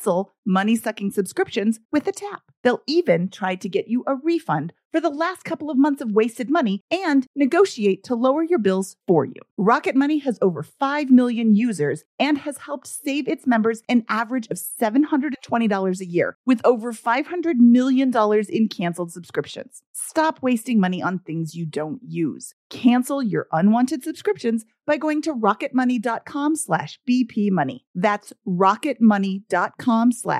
[0.00, 2.42] cancel money sucking subscriptions with a tap.
[2.62, 6.12] They'll even try to get you a refund for the last couple of months of
[6.12, 9.40] wasted money and negotiate to lower your bills for you.
[9.56, 14.48] Rocket Money has over 5 million users and has helped save its members an average
[14.50, 18.12] of $720 a year with over $500 million
[18.48, 19.82] in canceled subscriptions.
[19.92, 22.54] Stop wasting money on things you don't use.
[22.68, 27.80] Cancel your unwanted subscriptions by going to rocketmoney.com slash bpmoney.
[27.94, 30.39] That's rocketmoney.com slash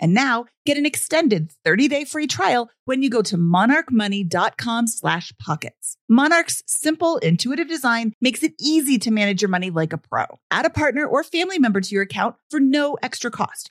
[0.00, 5.96] And now get an extended 30-day free trial when you go to monarchmoney.com slash pockets.
[6.08, 10.24] Monarch's simple, intuitive design makes it easy to manage your money like a pro.
[10.50, 13.70] Add a partner or family member to your account for no extra cost.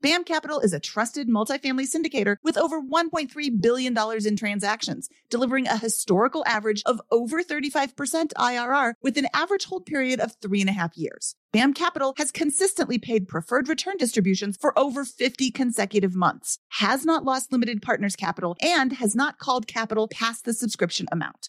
[0.00, 5.76] BAM Capital is a trusted multifamily syndicator with over $1.3 billion in transactions, delivering a
[5.76, 10.72] historical average of over 35% IRR with an average hold period of three and a
[10.72, 11.34] half years.
[11.52, 17.24] BAM Capital has consistently paid preferred return distributions for over 50 consecutive months, has not
[17.24, 21.48] lost limited partners capital, and has not called capital past the subscription amount.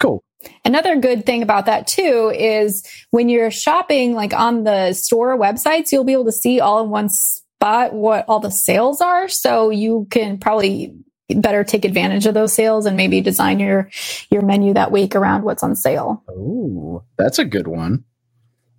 [0.00, 0.24] Cool.
[0.64, 5.92] Another good thing about that too is when you're shopping like on the store websites,
[5.92, 9.28] you'll be able to see all in one spot what all the sales are.
[9.28, 10.94] So you can probably
[11.28, 13.90] better take advantage of those sales and maybe design your
[14.30, 16.24] your menu that week around what's on sale.
[16.28, 18.04] Oh, that's a good one.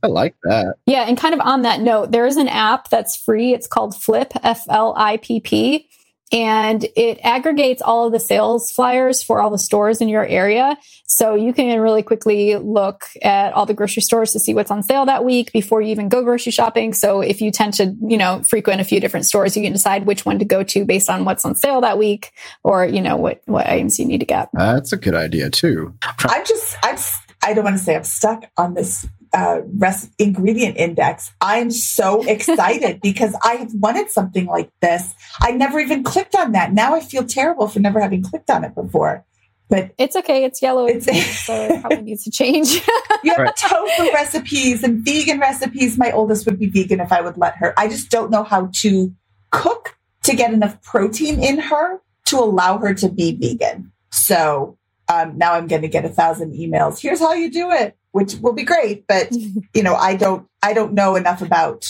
[0.04, 0.76] I like that.
[0.88, 3.54] Yeah, and kind of on that note, there is an app that's free.
[3.54, 5.88] It's called Flipp F L I P P
[6.32, 10.78] and it aggregates all of the sales flyers for all the stores in your area.
[11.06, 14.82] So you can really quickly look at all the grocery stores to see what's on
[14.82, 16.94] sale that week before you even go grocery shopping.
[16.94, 20.06] So if you tend to, you know, frequent a few different stores, you can decide
[20.06, 22.32] which one to go to based on what's on sale that week
[22.64, 24.50] or, you know, what, what items you need to get.
[24.54, 25.94] That's a good idea too.
[26.20, 26.98] I'm just, I'm,
[27.44, 31.32] I don't want to say I'm stuck on this uh, rest ingredient index.
[31.42, 35.14] I'm so excited because I have wanted something like this.
[35.42, 36.74] I never even clicked on that.
[36.74, 39.26] Now I feel terrible for never having clicked on it before.
[39.70, 40.44] But it's okay.
[40.44, 41.06] It's yellow, it's,
[41.46, 42.74] so it probably needs to change.
[43.24, 43.56] you have right.
[43.56, 45.98] tofu recipes and vegan recipes.
[45.98, 47.74] My oldest would be vegan if I would let her.
[47.78, 49.16] I just don't know how to
[49.52, 53.94] cook to get enough protein in her to allow her to be vegan.
[54.12, 54.78] So
[55.08, 57.00] um, now I'm going to get a thousand emails.
[57.02, 57.98] Here's how you do it.
[58.14, 59.32] Which will be great, but
[59.74, 61.86] you know, I don't I don't know enough about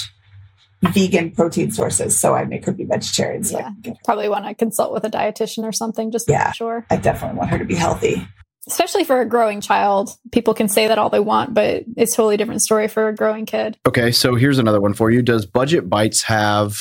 [0.94, 3.44] vegan protein sources, so I make her be vegetarian.
[3.44, 3.66] So Yeah.
[3.68, 4.00] I, can get her.
[4.06, 6.46] Probably want to consult with a dietitian or something just to Yeah.
[6.46, 6.86] make sure.
[6.90, 8.28] I definitely want her to be healthy.
[8.68, 10.16] Especially for a growing child.
[10.32, 13.16] People can say that all they want, but it's a totally different story for a
[13.16, 13.78] growing kid.
[13.88, 15.22] Okay, so here's another one for you.
[15.24, 16.78] Does Budget Bytes have?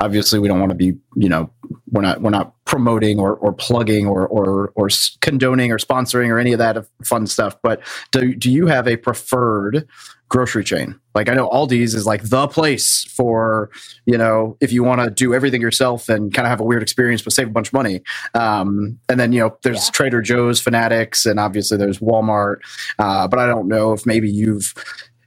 [0.00, 1.50] Obviously, we don't want to be, you know,
[1.90, 4.88] we're not we're not promoting or, or plugging or, or or
[5.20, 7.56] condoning or sponsoring or any of that fun stuff.
[7.62, 9.86] But do do you have a preferred
[10.28, 10.98] grocery chain?
[11.14, 13.70] Like I know Aldi's is like the place for
[14.06, 16.82] you know if you want to do everything yourself and kind of have a weird
[16.82, 18.00] experience but save a bunch of money.
[18.34, 19.92] Um, and then you know there's Yeah.
[19.92, 22.56] Trader Joe's, Fanatics, and obviously there's Walmart.
[22.98, 24.72] Uh, but I don't know if maybe you've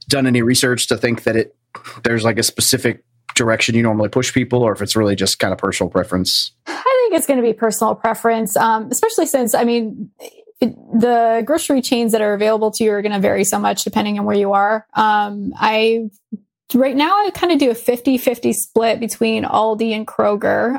[0.08, 1.56] done any research to think that it
[2.04, 3.04] there's like a specific
[3.36, 7.08] direction you normally push people or if it's really just kind of personal preference I
[7.10, 10.10] think it's going to be personal preference, um, especially since, I mean,
[10.62, 13.84] it, the grocery chains that are available to you are going to vary so much
[13.84, 14.88] depending on where you are.
[14.94, 16.10] Um, I
[16.74, 20.74] right now I kind of do a 50-50 split between Aldi and Kroger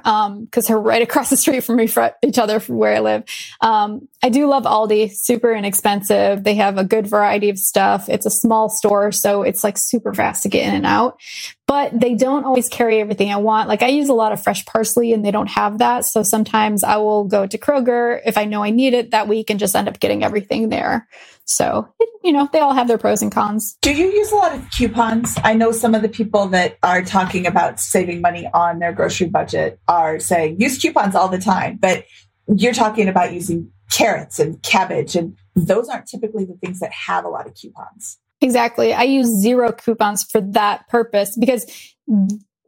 [0.45, 3.25] because they're right across the street from each other from where I live.
[3.61, 6.43] Um, I do love Aldi, super inexpensive.
[6.43, 8.09] They have a good variety of stuff.
[8.09, 11.21] It's a small store, so it's like super fast to get in and out.
[11.67, 13.69] But they don't always carry everything I want.
[13.69, 16.05] Like I use a lot of fresh parsley and they don't have that.
[16.05, 19.49] So sometimes I will go to Kroger if I know I need it that week
[19.51, 21.09] and just end up getting everything there.
[21.47, 21.89] So,
[22.23, 23.77] you know, they all have their pros and cons.
[23.83, 25.39] Do you use a lot of coupons?
[25.43, 29.29] I know some of the people that are talking about saving money on their grocery
[29.29, 32.05] budget are saying use coupons all the time, but
[32.47, 37.25] you're talking about using carrots and cabbage, and those aren't typically the things that have
[37.25, 38.19] a lot of coupons.
[38.45, 38.93] Exactly.
[38.93, 41.65] I use zero coupons for that purpose because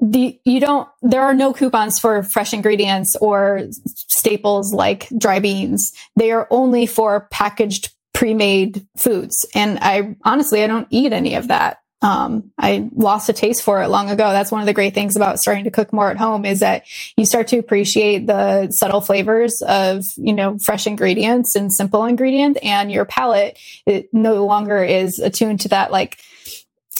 [0.01, 5.93] the you don't there are no coupons for fresh ingredients or staples like dry beans.
[6.16, 11.49] They are only for packaged pre-made foods and I honestly I don't eat any of
[11.49, 11.77] that.
[12.03, 14.30] Um, I lost a taste for it long ago.
[14.30, 16.84] That's one of the great things about starting to cook more at home is that
[17.16, 22.61] you start to appreciate the subtle flavors of, you know, fresh ingredients and simple ingredients
[22.62, 26.18] and your palate it no longer is attuned to that like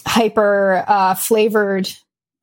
[0.07, 1.88] hyper uh, flavored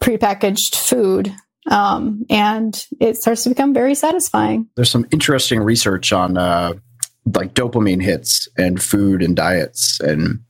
[0.01, 1.33] prepackaged food
[1.69, 6.73] um, and it starts to become very satisfying there's some interesting research on uh,
[7.33, 10.41] like dopamine hits and food and diets and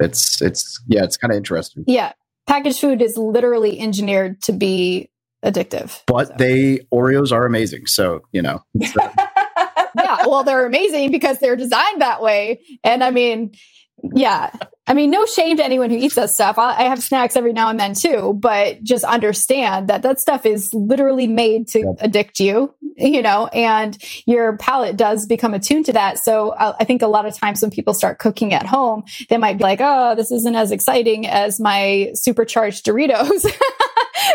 [0.00, 1.84] it's it's yeah it's kind of interesting.
[1.86, 2.12] Yeah
[2.46, 5.08] packaged food is literally engineered to be
[5.44, 6.02] addictive.
[6.06, 6.34] But So.
[6.38, 8.64] they oreos are amazing so you know.
[9.96, 12.60] Yeah well they're amazing because they're designed that way.
[12.84, 13.52] And i mean
[14.14, 14.50] yeah
[14.90, 16.58] i mean no shame to anyone who eats that stuff.
[16.58, 20.44] I, I have snacks every now and then too but just understand that that stuff
[20.44, 21.94] is literally made to Yep.
[22.00, 26.18] addict you you know and your palate does become attuned to that.
[26.18, 29.38] So uh, i think a lot of times when people start cooking at home they
[29.38, 33.46] might be like oh this isn't as exciting as my supercharged doritos.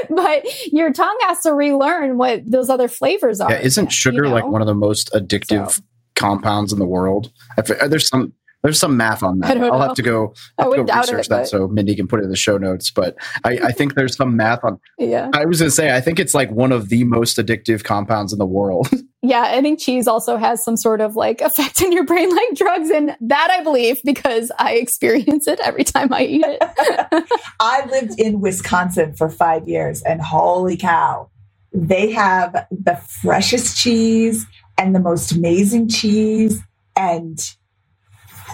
[0.09, 4.31] But your tongue has to relearn what those other flavors are yeah isn't sugar you
[4.31, 5.81] like one of the most addictive So.
[6.15, 7.31] compounds in the world?
[7.57, 8.33] I f- uh, there's some
[8.65, 9.85] there's some math on I that don't i'll know.
[9.87, 12.07] have to go I I'll have to go research it, that but- so mindy can
[12.07, 15.29] put it in the show notes but I, I think there's some math on yeah
[15.33, 18.33] i was going to say i think it's like one of the most addictive compounds
[18.33, 18.89] in the world
[19.27, 22.49] Yeah, I think cheese also has some sort of like effect in your brain like
[22.53, 22.91] drugs.
[22.91, 26.61] And that I believe because I experience it every time I eat it.
[27.59, 31.31] I lived in Wisconsin for five years, and holy cow,
[31.73, 34.45] they have the freshest cheese
[34.77, 36.61] and the most amazing cheese.
[36.95, 37.39] And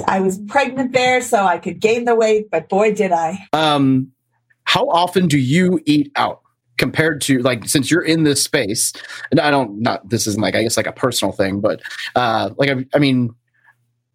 [0.08, 3.48] I was pregnant there, so I could gain the weight, but boy, did I.
[3.54, 4.12] um
[4.66, 6.42] how often do you eat out
[6.78, 8.94] compared to like since you're in this space
[9.30, 11.82] and i don't not this isn't like i guess like a personal thing but
[12.16, 13.36] uh like i, I mean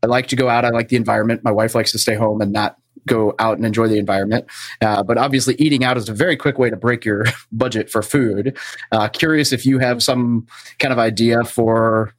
[0.03, 2.41] i like to go out i like the environment my wife likes to stay home
[2.41, 4.47] and not go out and enjoy the environment
[4.81, 8.03] uh, but obviously eating out is a very quick way to break your budget for
[8.03, 8.57] food
[8.91, 10.45] uh, curious if you have some
[10.81, 12.16] kind of idea for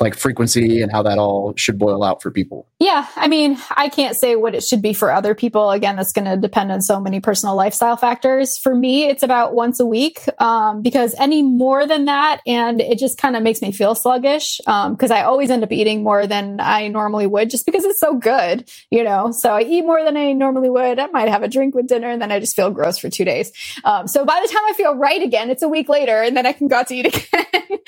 [0.00, 3.88] like frequency and how that all should boil out for people Yeah, I mean, I
[3.88, 5.70] can't say what it should be for other people.
[5.70, 8.58] Again, that's going to depend on so many personal lifestyle factors.
[8.58, 12.98] For me, it's about once a week um, because any more than that, and it
[12.98, 16.60] just kind of makes me feel sluggish because I always end up eating more than
[16.60, 19.30] I normally would just because it's so good, you know.
[19.32, 20.98] So I eat more than I normally would.
[20.98, 23.24] I might have a drink with dinner, and then I just feel gross for two
[23.24, 23.52] days.
[23.84, 26.46] Um, so by the time I feel right again, it's a week later, and then
[26.46, 27.78] I can go out to eat again.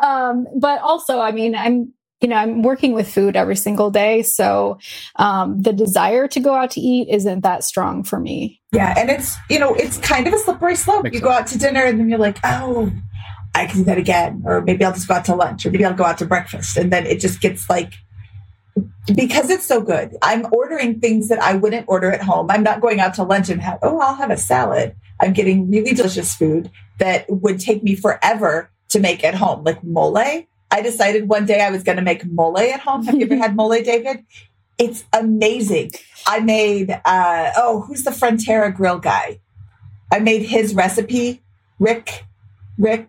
[0.00, 4.22] um, but also, I mean, I'm you know, I'm working with food every single day.
[4.22, 4.78] So
[5.16, 8.62] um, the desire to go out to eat isn't that strong for me.
[8.72, 11.04] Yeah, and it's you know it's kind of a slippery slope.
[11.04, 12.90] Makes you go out to dinner and then you're like, oh,
[13.54, 15.84] I can do that again, or maybe I'll just go out to lunch, or maybe
[15.84, 17.92] I'll go out to breakfast, and then it just gets like
[19.14, 22.50] because it's so good, I'm ordering things that I wouldn't order at home.
[22.50, 24.96] I'm not going out to lunch and have, oh, I'll have a salad.
[25.20, 29.84] I'm getting really delicious food that would take me forever to make at home, like
[29.84, 30.46] mole.
[30.74, 33.04] I decided one day I was going to make mole at home.
[33.04, 34.26] Have you ever had mole, David?
[34.76, 35.92] It's amazing.
[36.26, 39.38] I made, uh, oh, who's the Frontera grill guy?
[40.10, 41.44] I made his recipe.
[41.78, 42.24] Rick,
[42.76, 43.08] Rick,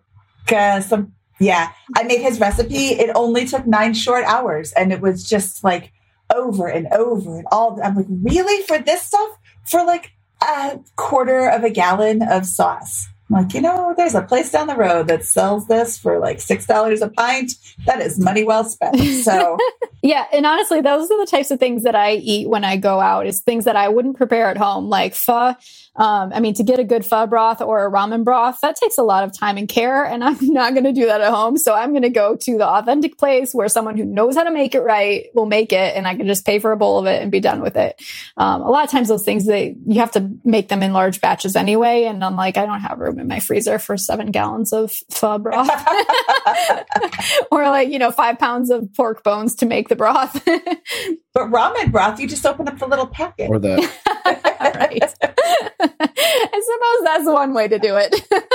[0.56, 2.90] uh, some, yeah, I made his recipe.
[2.90, 5.92] It only took nine short hours and it was just like
[6.36, 7.80] over and over and all.
[7.84, 9.40] I'm like, really for this stuff?
[9.72, 10.12] For like
[10.44, 13.08] a quarter of a gallon of sauce.
[13.30, 16.38] I'm like, you know, there's a place down the road that sells this for like
[16.38, 17.54] $6 a pint.
[17.86, 19.00] That is money well spent.
[19.00, 19.58] So,
[20.04, 20.26] yeah.
[20.32, 23.26] And honestly, those are the types of things that I eat when I go out
[23.26, 25.56] is things that I wouldn't prepare at home, like pho
[25.98, 28.98] um, I mean, to get a good pho broth or a ramen broth, that takes
[28.98, 31.58] a lot of time and care, and I'm not going to do that at home.
[31.58, 34.52] So I'm going to go to the authentic place where someone who knows how to
[34.52, 37.06] make it right will make it, and I can just pay for a bowl of
[37.06, 38.02] it and be done with it.
[38.38, 41.22] Um, a lot of times, those things they you have to make them in large
[41.22, 44.74] batches anyway, and I'm like, I don't have room in my freezer for seven gallons
[44.74, 45.70] of pho broth,
[47.52, 50.44] or like you know five pounds of pork bones to make the broth.
[50.46, 53.90] but ramen broth, you just open up the little packet or the
[54.26, 55.16] right.
[55.80, 58.16] I suppose that's one way to do it.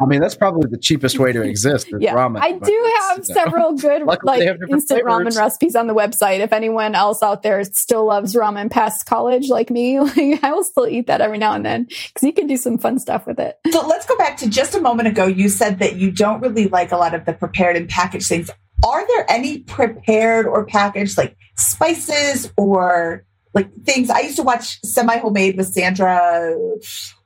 [0.00, 1.88] I mean, that's probably the cheapest way to exist.
[2.00, 2.14] yeah.
[2.14, 2.40] ramen.
[2.40, 6.40] I do have several good like instant ramen recipes on the website.
[6.40, 10.64] If anyone else out there still loves ramen past college like me, like, I will
[10.64, 13.38] still eat that every now and then because you can do some fun stuff with
[13.38, 13.56] it.
[13.70, 15.26] So let's go back to just a moment ago.
[15.26, 18.50] You said that you don't really like a lot of the prepared and packaged things.
[18.84, 23.24] Are there any prepared or packaged like spices or
[23.54, 24.10] like things.
[24.10, 26.54] I used to watch Semi Homemade with Sandra.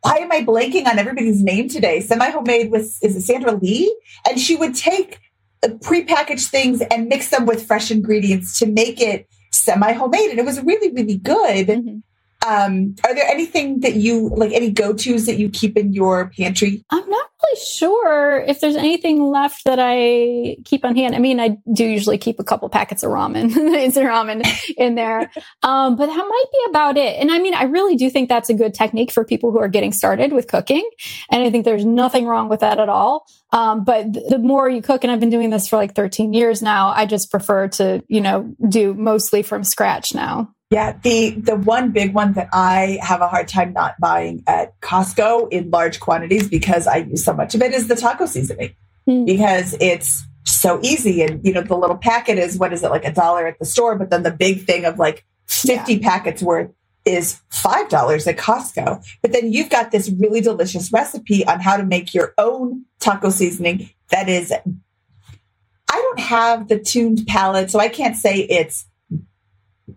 [0.03, 2.01] Why am I blanking on everybody's name today?
[2.01, 3.95] Semi Homemade with is it Sandra Lee?
[4.29, 5.18] And she would take
[5.64, 10.39] uh, prepackaged things and mix them with fresh ingredients to make it semi homemade, and
[10.39, 11.66] it was really really good.
[11.66, 11.99] Mm-hmm.
[12.47, 16.30] Um, are there anything that you like any go tos that you keep in your
[16.30, 16.84] pantry?
[16.91, 21.14] I'm not really sure if there's anything left that I keep on hand.
[21.14, 25.30] I mean, I do usually keep a couple packets of ramen, instant ramen in there.
[25.62, 27.18] Um, but that might be about it.
[27.18, 29.68] And I mean, I really do think that's a good technique for people who are
[29.68, 30.89] getting started with cooking.
[31.30, 33.26] And I think there's nothing wrong with that at all.
[33.53, 36.62] Um, but the more you cook, and I've been doing this for like 13 years
[36.62, 40.55] now, I just prefer to, you know, do mostly from scratch now.
[40.71, 44.79] Yeah, the the one big one that I have a hard time not buying at
[44.81, 48.75] Costco in large quantities because I use so much of it is the taco seasoning
[49.09, 49.25] mm.
[49.25, 53.05] because it's so easy and you know the little packet is what is it like
[53.05, 56.01] a dollar at the store but then the big thing of like 50 yeah.
[56.03, 56.71] packets worth
[57.05, 59.05] is $5 at Costco.
[59.23, 63.31] But then you've got this really delicious recipe on how to make your own taco
[63.31, 68.87] seasoning that is I don't have the tuned palate so I can't say it's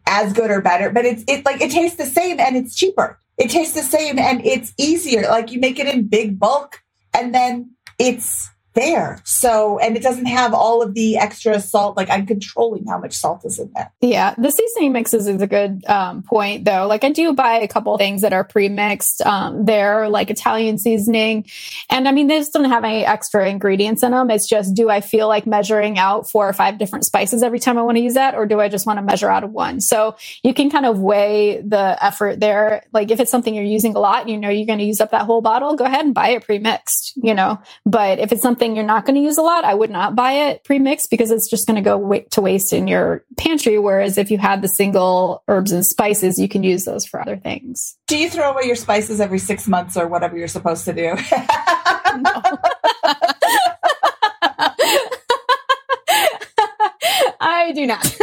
[0.06, 3.20] as good or better, but it's it like it tastes the same and it's cheaper.
[3.38, 5.24] It tastes the same and it's easier.
[5.24, 6.82] Like you make it in big bulk
[7.14, 9.22] and then it's there.
[9.26, 11.98] So, and it doesn't have all of the extra salt.
[11.98, 13.92] Like I'm controlling how much salt is in there.
[14.02, 14.34] Yeah.
[14.38, 16.88] The seasoning mixes is a good um, point though.
[16.88, 21.46] Like I do buy a couple things that are pre-mixed um, there, like Italian seasoning.
[21.90, 24.32] And I mean, this don't have any extra ingredients in them.
[24.32, 27.78] It's just, do I feel like measuring out four or five different spices every time
[27.78, 28.36] I want to use that?
[28.36, 29.82] Or do I just want to measure out of one?
[29.82, 32.84] So you can kind of weigh the effort there.
[32.94, 35.12] Like if it's something you're using a lot you know you're going to use up
[35.12, 38.61] that whole bottle, go ahead and buy it pre-mixed, you know, but if it's something
[38.62, 41.32] something you're not going to use a lot, I would not buy it pre-mixed because
[41.32, 43.80] it's just going to go to waste in your pantry.
[43.80, 47.38] Whereas if you had the single herbs and spices, you can use those for other
[47.38, 47.98] things.
[48.08, 51.16] Do you throw away your spices every six months or whatever you're supposed to do?
[57.42, 58.06] I do not.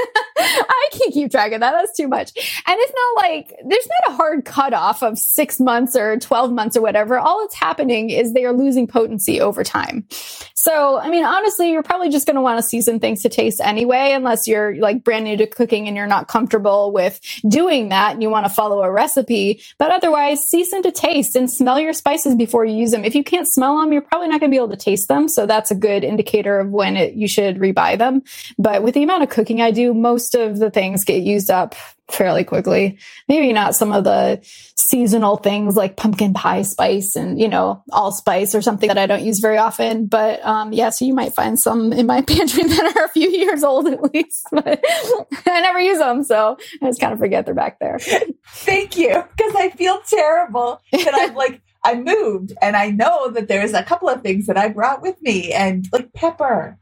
[0.89, 1.72] I can't keep track of that.
[1.72, 2.32] That's too much.
[2.36, 6.76] And it's not like there's not a hard cutoff of six months or 12 months
[6.76, 7.18] or whatever.
[7.18, 10.07] All that's happening is they are losing potency over time.
[10.55, 13.61] So, I mean, honestly, you're probably just going to want to season things to taste
[13.61, 18.12] anyway, unless you're like brand new to cooking and you're not comfortable with doing that
[18.14, 19.62] and you want to follow a recipe.
[19.78, 23.05] But otherwise, season to taste and smell your spices before you use them.
[23.05, 25.28] If you can't smell them, you're probably not going to be able to taste them.
[25.28, 28.22] So that's a good indicator of when it, you should rebuy them.
[28.59, 31.74] But with the amount of cooking I do, most of the things get used up
[32.09, 32.99] fairly quickly.
[33.26, 34.41] Maybe not some of the
[34.76, 39.24] seasonal things like pumpkin pie spice and, you know, allspice or something that I don't
[39.24, 40.07] use very often.
[40.07, 43.29] But um, yeah, so you might find some in my pantry that are a few
[43.29, 44.47] years old at least.
[44.53, 44.81] But
[45.47, 46.22] I never use them.
[46.22, 47.99] So I just kind of forget they're back there.
[48.47, 49.24] Thank you.
[49.37, 53.83] Because I feel terrible that I'm like, I moved and I know that there's a
[53.83, 56.79] couple of things that I brought with me and like pepper.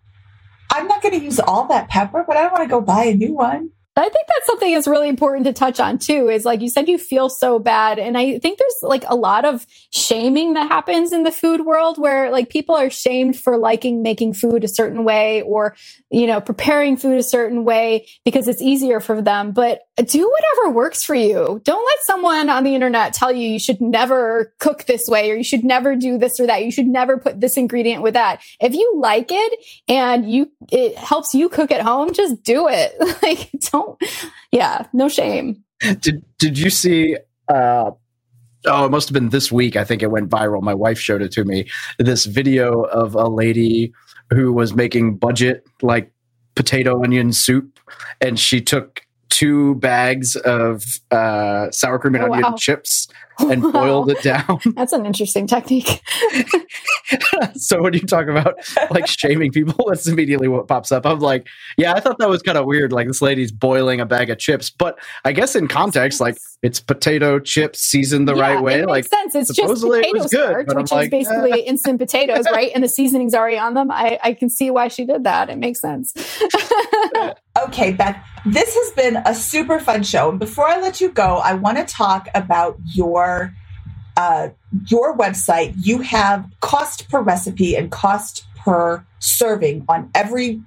[0.70, 3.05] I'm not going to use all that pepper, but I don't want to go buy
[3.05, 3.70] a new one.
[3.99, 6.28] I think that's something that's really important to touch on too.
[6.28, 7.99] Is like you said, you feel so bad.
[7.99, 11.97] And I think there's like a lot of shaming that happens in the food world
[11.97, 15.74] where like people are shamed for liking making food a certain way or,
[16.11, 19.53] you know, preparing food a certain way because it's easier for them.
[19.53, 21.61] But do whatever works for you.
[21.64, 25.34] Don't let someone on the internet tell you you should never cook this way or
[25.34, 26.64] you should never do this or that.
[26.64, 28.42] You should never put this ingredient with that.
[28.61, 32.94] If you like it and you, it helps you cook at home, just do it.
[33.22, 33.99] like, don't,
[34.53, 35.64] yeah, no shame.
[36.01, 37.16] Did, did you see,
[37.49, 37.90] uh,
[38.66, 39.76] oh, it must have been this week.
[39.76, 40.61] I think it went viral.
[40.61, 41.68] My wife showed it to me.
[41.99, 43.94] This video of a lady
[44.30, 46.12] who was making budget like
[46.55, 47.78] potato onion soup
[48.20, 52.57] and she took two bags of uh, sour cream and Oh, onion wow.
[52.57, 53.09] chips
[53.39, 53.70] and Wow.
[53.72, 54.59] boiled it down.
[54.77, 56.01] That's an interesting technique.
[57.57, 58.55] so when you talk about
[58.91, 61.05] like shaming people, that's immediately what pops up.
[61.07, 61.47] I'm like,
[61.77, 62.93] yeah, I thought that was kind of weird.
[62.93, 66.81] Like this lady's boiling a bag of chips, but I guess in context, like it's
[66.81, 68.81] potato chips seasoned the Yeah, right way.
[68.81, 69.35] It like makes sense.
[69.35, 72.70] It's just it potato good, starch, which like, is basically instant potatoes, right?
[72.74, 73.91] And the seasoning's already on them.
[73.91, 75.51] I, I can see why she did that.
[75.51, 76.14] It makes sense.
[77.64, 80.30] Okay, Beth, this has been a super fun show.
[80.30, 83.54] And before I let you go, I want to talk about your
[84.16, 84.48] uh,
[84.88, 85.74] your website.
[85.76, 90.61] You have cost per recipe and cost per serving on every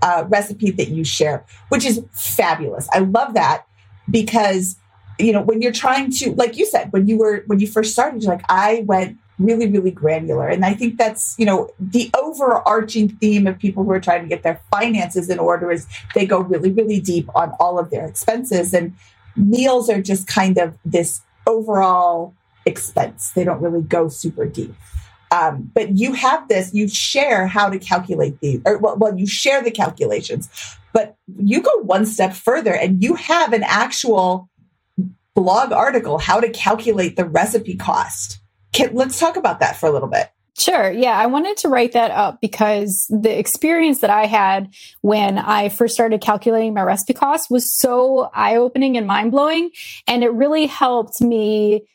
[0.00, 2.88] uh, recipe that you share, which is fabulous.
[2.92, 3.66] I love that
[4.10, 4.76] because
[5.18, 7.92] you know when you're trying to, like you said, when you were when you first
[7.92, 10.48] started, you're like, I went really really granular.
[10.48, 14.28] And i think that's you know the overarching theme of people who are trying to
[14.28, 18.06] get their finances in order is they go really really deep on all of their
[18.06, 18.74] expenses.
[18.74, 18.94] And
[19.36, 22.34] meals are just kind of this overall
[22.66, 23.30] expense.
[23.30, 24.74] They don't really go super deep.
[25.32, 29.26] Um, but you have this you share how to calculate these or well, well you
[29.26, 30.50] share the calculations
[30.92, 34.50] but you go one step further and you have an actual
[35.34, 38.41] blog article how to calculate the recipe cost
[38.72, 40.90] Can, let's talk about that for a little bit Sure.
[40.90, 41.18] Yeah.
[41.18, 45.94] I wanted to write that up because the experience that I had when I first
[45.94, 49.70] started calculating my recipe costs was so eye opening and mind blowing.
[50.06, 51.86] And it really helped me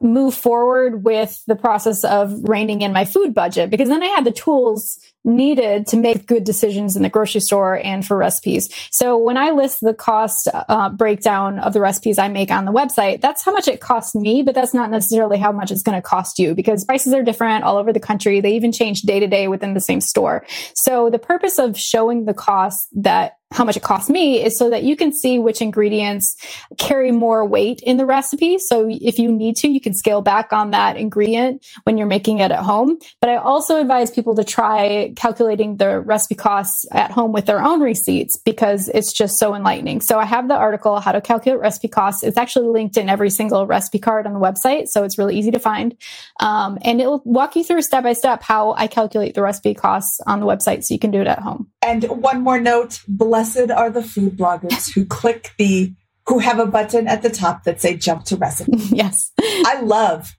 [0.00, 4.24] move forward with the process of reining in my food budget because then I had
[4.24, 8.68] the tools needed to make good decisions in the grocery store and for recipes.
[8.90, 12.72] So when I list the cost uh, breakdown of the recipes I make on the
[12.72, 15.96] website, that's how much it costs me, but that's not necessarily how much it's going
[15.96, 18.40] to cost you because prices are different all over the country.
[18.40, 20.44] They even change day to day within the same store.
[20.74, 24.68] So the purpose of showing the cost that how much it costs me is so
[24.70, 26.36] that you can see which ingredients
[26.76, 28.58] carry more weight in the recipe.
[28.58, 32.40] So if you need to, you can scale back on that ingredient when you're making
[32.40, 32.98] it at home.
[33.20, 37.62] But I also advise people to try calculating the recipe costs at home with their
[37.62, 40.00] own receipts because it's just so enlightening.
[40.00, 42.24] So I have the article, How to Calculate Recipe Costs.
[42.24, 44.88] It's actually linked in every single recipe card on the website.
[44.88, 45.96] So it's really easy to find.
[46.40, 50.20] Um, and it'll walk you through step by step how I calculate the recipe costs
[50.26, 51.68] on the website so you can do it at home.
[51.82, 53.00] And one more note
[53.34, 55.92] blessed are the food bloggers who click the,
[56.28, 58.76] who have a button at the top that say jump to recipe.
[58.76, 59.32] yes.
[59.40, 60.36] I love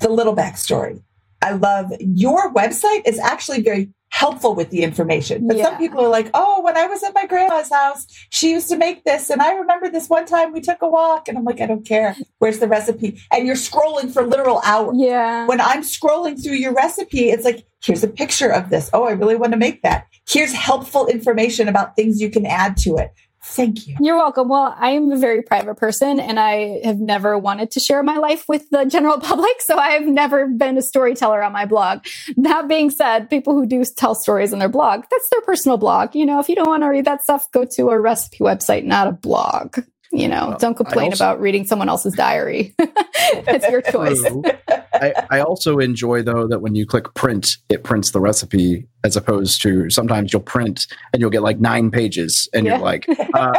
[0.00, 1.02] the little backstory.
[1.40, 5.46] I love your website is actually very helpful with the information.
[5.46, 8.68] But some people are like, oh, when I was at my grandma's house, she used
[8.70, 9.30] to make this.
[9.30, 11.28] And I remember this one time we took a walk.
[11.28, 12.16] And I'm like, I don't care.
[12.38, 13.20] Where's the recipe?
[13.32, 14.96] And you're scrolling for literal hours.
[14.98, 15.46] Yeah.
[15.46, 18.88] When I'm scrolling through your recipe, it's like, here's a picture of this.
[18.92, 20.06] Oh, I really want to make that.
[20.28, 23.12] Here's helpful information about things you can add to it.
[23.48, 23.96] Thank you.
[24.00, 24.48] You're welcome.
[24.48, 28.18] Well, I am a very private person and I have never wanted to share my
[28.18, 29.60] life with the general public.
[29.60, 32.04] So I've never been a storyteller on my blog.
[32.36, 36.14] That being said, people who do tell stories on their blog, that's their personal blog.
[36.14, 38.84] You know, if you don't want to read that stuff, go to a recipe website,
[38.84, 39.78] not a blog.
[40.12, 42.74] You know, Well, don't complain also- about reading someone else's diary.
[42.78, 44.22] it's your choice.
[44.94, 49.16] I, I also enjoy though that when you click print, it prints the recipe as
[49.16, 52.76] opposed to sometimes you'll print and you'll get like nine pages and Yeah.
[52.76, 53.52] you're like, uh,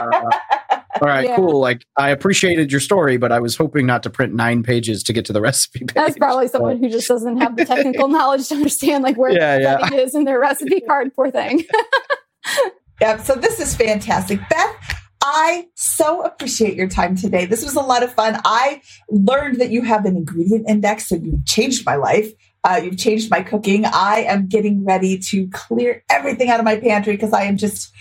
[1.01, 1.35] all right, Yeah.
[1.35, 1.59] cool.
[1.59, 5.13] Like I appreciated your story, but I was hoping not to print nine pages to
[5.13, 5.93] get to the recipe page.
[5.93, 9.57] That's probably someone who just doesn't have the technical knowledge to understand like where Yeah,
[9.57, 9.93] the yeah.
[10.01, 11.13] is in their recipe card.
[11.15, 11.65] Poor thing.
[12.99, 14.39] Yeah, so this is fantastic.
[14.49, 14.75] Beth,
[15.29, 17.45] I so appreciate your time today.
[17.45, 18.39] This was a lot of fun.
[18.45, 22.31] I learned that you have an ingredient index, and you've changed my life.
[22.63, 23.83] Uh, you've changed my cooking.
[23.83, 27.91] I am getting ready to clear everything out of my pantry because I am just,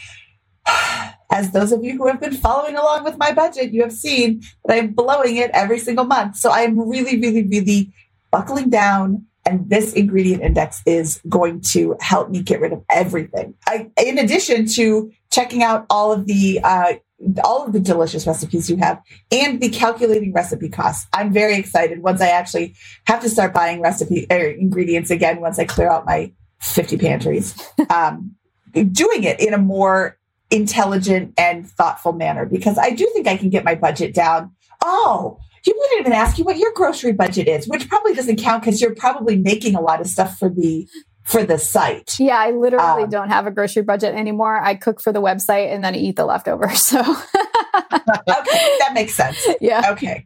[1.33, 4.43] as those of you who have been following along with my budget, you have seen
[4.65, 6.37] that I'm blowing it every single month.
[6.37, 7.93] So I am really, really, really
[8.31, 9.27] buckling down.
[9.45, 13.55] And this ingredient index is going to help me get rid of everything.
[13.67, 16.95] I, in addition to checking out all of the uh,
[17.43, 19.01] all of the delicious recipes you have
[19.31, 21.07] and the calculating recipe costs.
[21.13, 22.75] I'm very excited once I actually
[23.07, 27.55] have to start buying recipe er, ingredients again once I clear out my 50 pantries.
[27.89, 28.35] Um,
[28.73, 30.19] doing it in a more
[30.51, 34.53] intelligent and thoughtful manner because I do think I can get my budget down.
[34.85, 38.63] Oh, you wouldn't even ask you what your grocery budget is, which probably doesn't count
[38.63, 40.87] because you're probably making a lot of stuff for the
[41.27, 42.19] for the site.
[42.21, 44.61] Yeah, I literally um, don't have a grocery budget anymore.
[44.63, 46.95] I cook for the website and then eat the leftovers.
[46.97, 49.45] So okay, that makes sense.
[49.61, 49.91] Yeah.
[49.91, 50.25] Okay.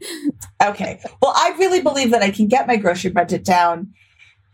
[0.62, 1.00] Okay.
[1.20, 3.92] Well, I really believe that I can get my grocery budget down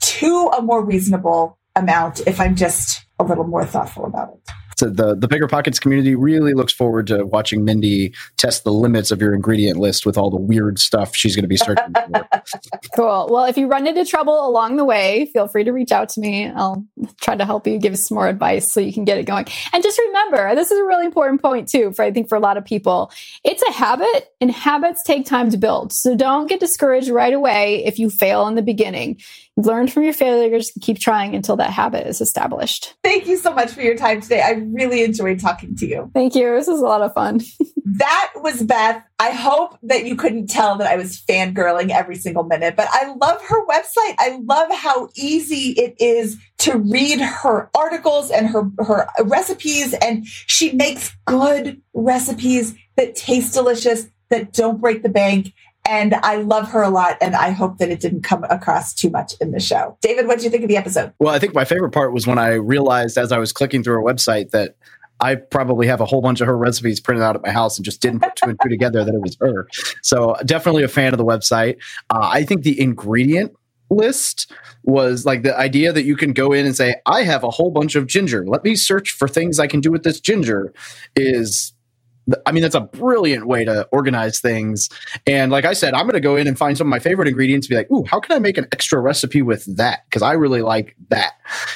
[0.01, 4.51] to a more reasonable amount if I'm just a little more thoughtful about it.
[4.77, 9.11] So the the bigger pockets community really looks forward to watching Mindy test the limits
[9.11, 12.29] of your ingredient list with all the weird stuff she's going to be searching for.
[12.95, 13.29] cool.
[13.31, 16.21] Well, if you run into trouble along the way, feel free to reach out to
[16.21, 16.49] me.
[16.49, 16.85] I'll
[17.21, 19.47] try to help you, give some more advice so you can get it going.
[19.73, 21.93] And just remember, this is a really important point too.
[21.93, 23.11] For I think for a lot of people,
[23.45, 25.93] it's a habit, and habits take time to build.
[25.93, 29.21] So don't get discouraged right away if you fail in the beginning
[29.57, 32.95] learn from your failures keep trying until that habit is established.
[33.03, 34.43] Thank you so much for your time today.
[34.43, 36.11] I really enjoyed talking to you.
[36.15, 36.55] Thank you.
[36.55, 37.41] This was a lot of fun.
[37.85, 39.03] that was Beth.
[39.19, 43.15] I hope that you couldn't tell that I was fangirling every single minute, but I
[43.15, 44.15] love her website.
[44.19, 49.95] I love how easy it is to read her articles and her, her recipes.
[49.95, 55.53] And she makes good recipes that taste delicious, that don't break the bank
[55.89, 59.11] and I love her a lot, and I hope that it didn't come across too
[59.11, 59.97] much in the show.
[60.01, 61.13] David, what do you think of the episode?
[61.19, 63.95] Well, I think my favorite part was when I realized as I was clicking through
[63.95, 64.77] her website that
[65.21, 67.85] I probably have a whole bunch of her recipes printed out at my house and
[67.85, 69.67] just didn't put two and two together that it was her.
[70.03, 71.77] So definitely a fan of the website.
[72.11, 73.53] Uh, I think the ingredient
[73.89, 77.51] list was like the idea that you can go in and say, I have a
[77.51, 78.45] whole bunch of ginger.
[78.47, 80.75] Let me search for things I can do with this ginger
[81.15, 81.73] is
[82.45, 84.89] I mean, that's a brilliant way to organize things.
[85.27, 87.29] And like I said, I'm going to go in and find some of my favorite
[87.29, 87.67] ingredients.
[87.67, 90.05] And be like, ooh, how can I make an extra recipe with that?
[90.09, 91.35] Because I really like that.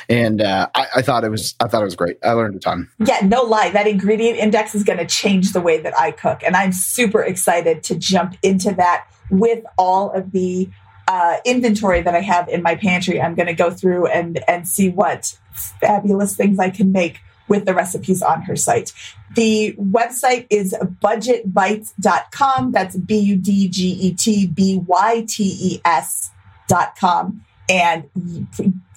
[0.08, 2.18] And uh, I, I, thought it was, I thought it was great.
[2.24, 2.88] I learned a ton.
[2.98, 3.70] Yeah, no lie.
[3.70, 7.22] That ingredient index is going to change the way that I cook, and I'm super
[7.22, 10.68] excited to jump into that with all of the
[11.06, 13.20] uh, inventory that I have in my pantry.
[13.20, 17.20] I'm going to go through and and see what fabulous things I can make
[17.50, 18.94] with the recipes on her site.
[19.34, 22.72] The website is budgetbytes.com.
[22.72, 27.44] That's B U D G E T B Y T E S.com.
[27.68, 28.04] And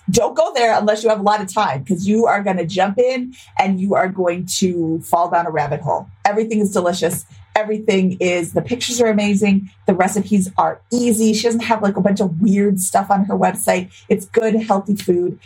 [0.10, 2.66] don't go there unless you have a lot of time because you are going to
[2.66, 6.08] jump in and you are going to fall down a rabbit hole.
[6.24, 7.26] Everything is delicious.
[7.56, 9.70] Everything is, the pictures are amazing.
[9.86, 11.34] The recipes are easy.
[11.34, 13.91] She doesn't have like a bunch of weird stuff on her website.
[14.10, 15.39] It's good, healthy food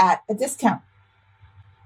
[0.00, 0.82] at a discount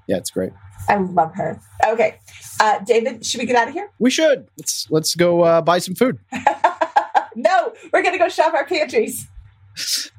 [0.07, 0.53] yeah, it's great.
[0.89, 1.61] I love her.
[1.87, 2.17] Okay,
[2.61, 3.91] uh, David, should we get out of here?
[3.99, 4.49] We should.
[4.59, 6.19] Let's let's go uh, buy some food.
[7.37, 9.29] no, we're gonna go shop our pantries.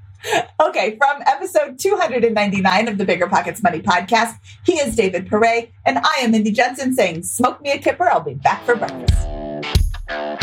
[0.61, 5.99] okay, from episode 299 of the Bigger Pockets Money podcast, he is David Pere, and
[5.99, 8.05] I am Mindy Jensen saying, "Smoke me a kipper.
[8.05, 10.42] I'll be back for breakfast."